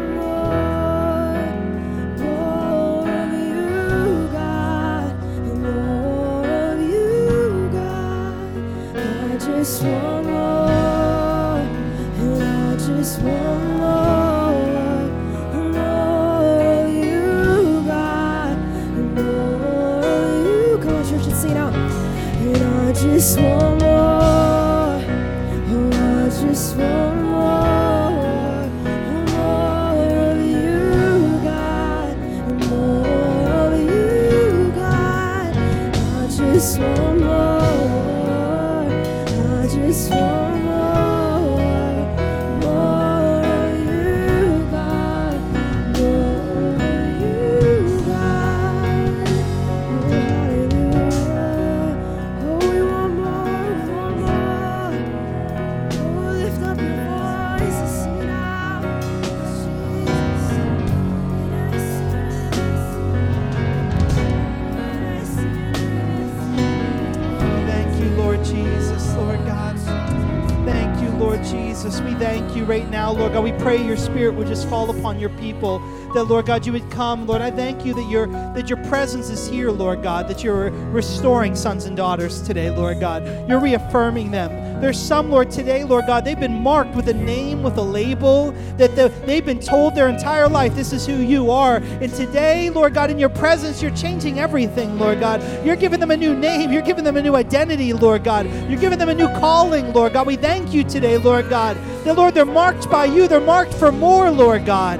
[76.13, 77.41] That Lord God, you would come, Lord.
[77.41, 80.27] I thank you that your that your presence is here, Lord God.
[80.27, 83.25] That you're restoring sons and daughters today, Lord God.
[83.47, 84.69] You're reaffirming them.
[84.81, 86.23] There's some, Lord, today, Lord God.
[86.23, 88.51] They've been marked with a name, with a label.
[88.77, 91.77] That the, they've been told their entire life, this is who you are.
[91.77, 95.43] And today, Lord God, in your presence, you're changing everything, Lord God.
[95.65, 96.71] You're giving them a new name.
[96.71, 98.45] You're giving them a new identity, Lord God.
[98.69, 100.25] You're giving them a new calling, Lord God.
[100.27, 101.75] We thank you today, Lord God.
[102.05, 103.27] That, Lord, they're marked by you.
[103.27, 104.99] They're marked for more, Lord God.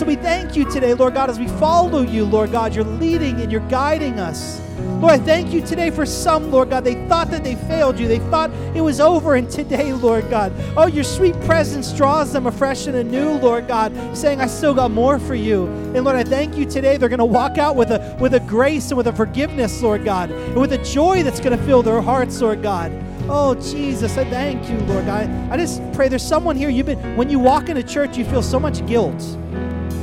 [0.00, 2.74] So we thank you today, Lord God, as we follow you, Lord God.
[2.74, 4.58] You're leading and you're guiding us.
[4.78, 6.84] Lord, I thank you today for some, Lord God.
[6.84, 8.08] They thought that they failed you.
[8.08, 9.34] They thought it was over.
[9.34, 13.92] And today, Lord God, oh, your sweet presence draws them afresh and anew, Lord God,
[14.16, 15.66] saying, I still got more for you.
[15.94, 16.96] And Lord, I thank you today.
[16.96, 20.02] They're going to walk out with a with a grace and with a forgiveness, Lord
[20.02, 22.90] God, and with a joy that's going to fill their hearts, Lord God.
[23.28, 25.28] Oh, Jesus, I thank you, Lord God.
[25.52, 26.70] I just pray there's someone here.
[26.70, 29.36] You've been when you walk into church, you feel so much guilt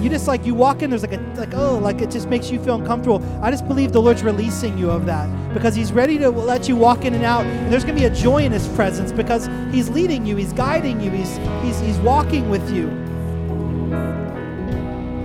[0.02, 2.50] you just like you walk in there's like a like oh like it just makes
[2.50, 6.18] you feel uncomfortable i just believe the lord's releasing you of that because he's ready
[6.18, 8.52] to let you walk in and out and there's going to be a joy in
[8.52, 12.88] his presence because he's leading you he's guiding you he's he's he's walking with you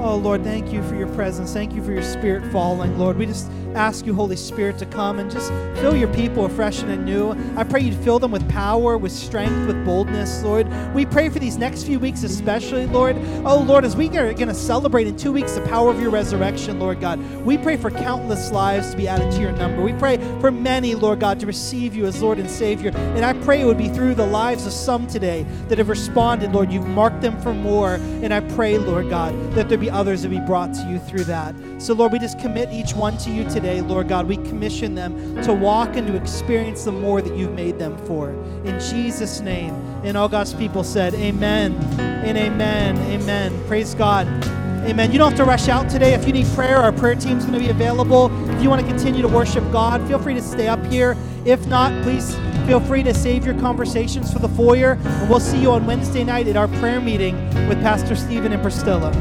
[0.05, 1.53] Oh, Lord, thank you for your presence.
[1.53, 3.17] Thank you for your spirit falling, Lord.
[3.17, 5.51] We just ask you, Holy Spirit, to come and just
[5.81, 7.33] fill your people afresh and anew.
[7.57, 10.69] I pray you'd fill them with power, with strength, with boldness, Lord.
[10.95, 13.17] We pray for these next few weeks, especially, Lord.
[13.45, 16.11] Oh, Lord, as we are going to celebrate in two weeks the power of your
[16.11, 19.83] resurrection, Lord God, we pray for countless lives to be added to your number.
[19.83, 22.91] We pray for many, Lord God, to receive you as Lord and Savior.
[22.95, 26.53] And I pray it would be through the lives of some today that have responded,
[26.53, 26.73] Lord.
[26.73, 27.95] You've marked them for more.
[27.95, 31.25] And I pray, Lord God, that there be others that be brought to you through
[31.25, 31.55] that.
[31.79, 34.27] So, Lord, we just commit each one to you today, Lord God.
[34.27, 38.31] We commission them to walk and to experience the more that you've made them for.
[38.65, 39.73] In Jesus' name.
[40.05, 42.99] And all God's people said, Amen and amen.
[42.99, 43.65] Amen.
[43.69, 44.27] Praise God.
[44.85, 45.13] Amen.
[45.13, 46.13] You don't have to rush out today.
[46.13, 48.33] If you need prayer, our prayer team's going to be available.
[48.51, 51.17] If you want to continue to worship God, feel free to stay up here.
[51.45, 52.35] If not, please
[52.67, 54.99] feel free to save your conversations for the foyer.
[55.05, 57.37] And we'll see you on Wednesday night at our prayer meeting
[57.69, 59.13] with Pastor Stephen and Priscilla.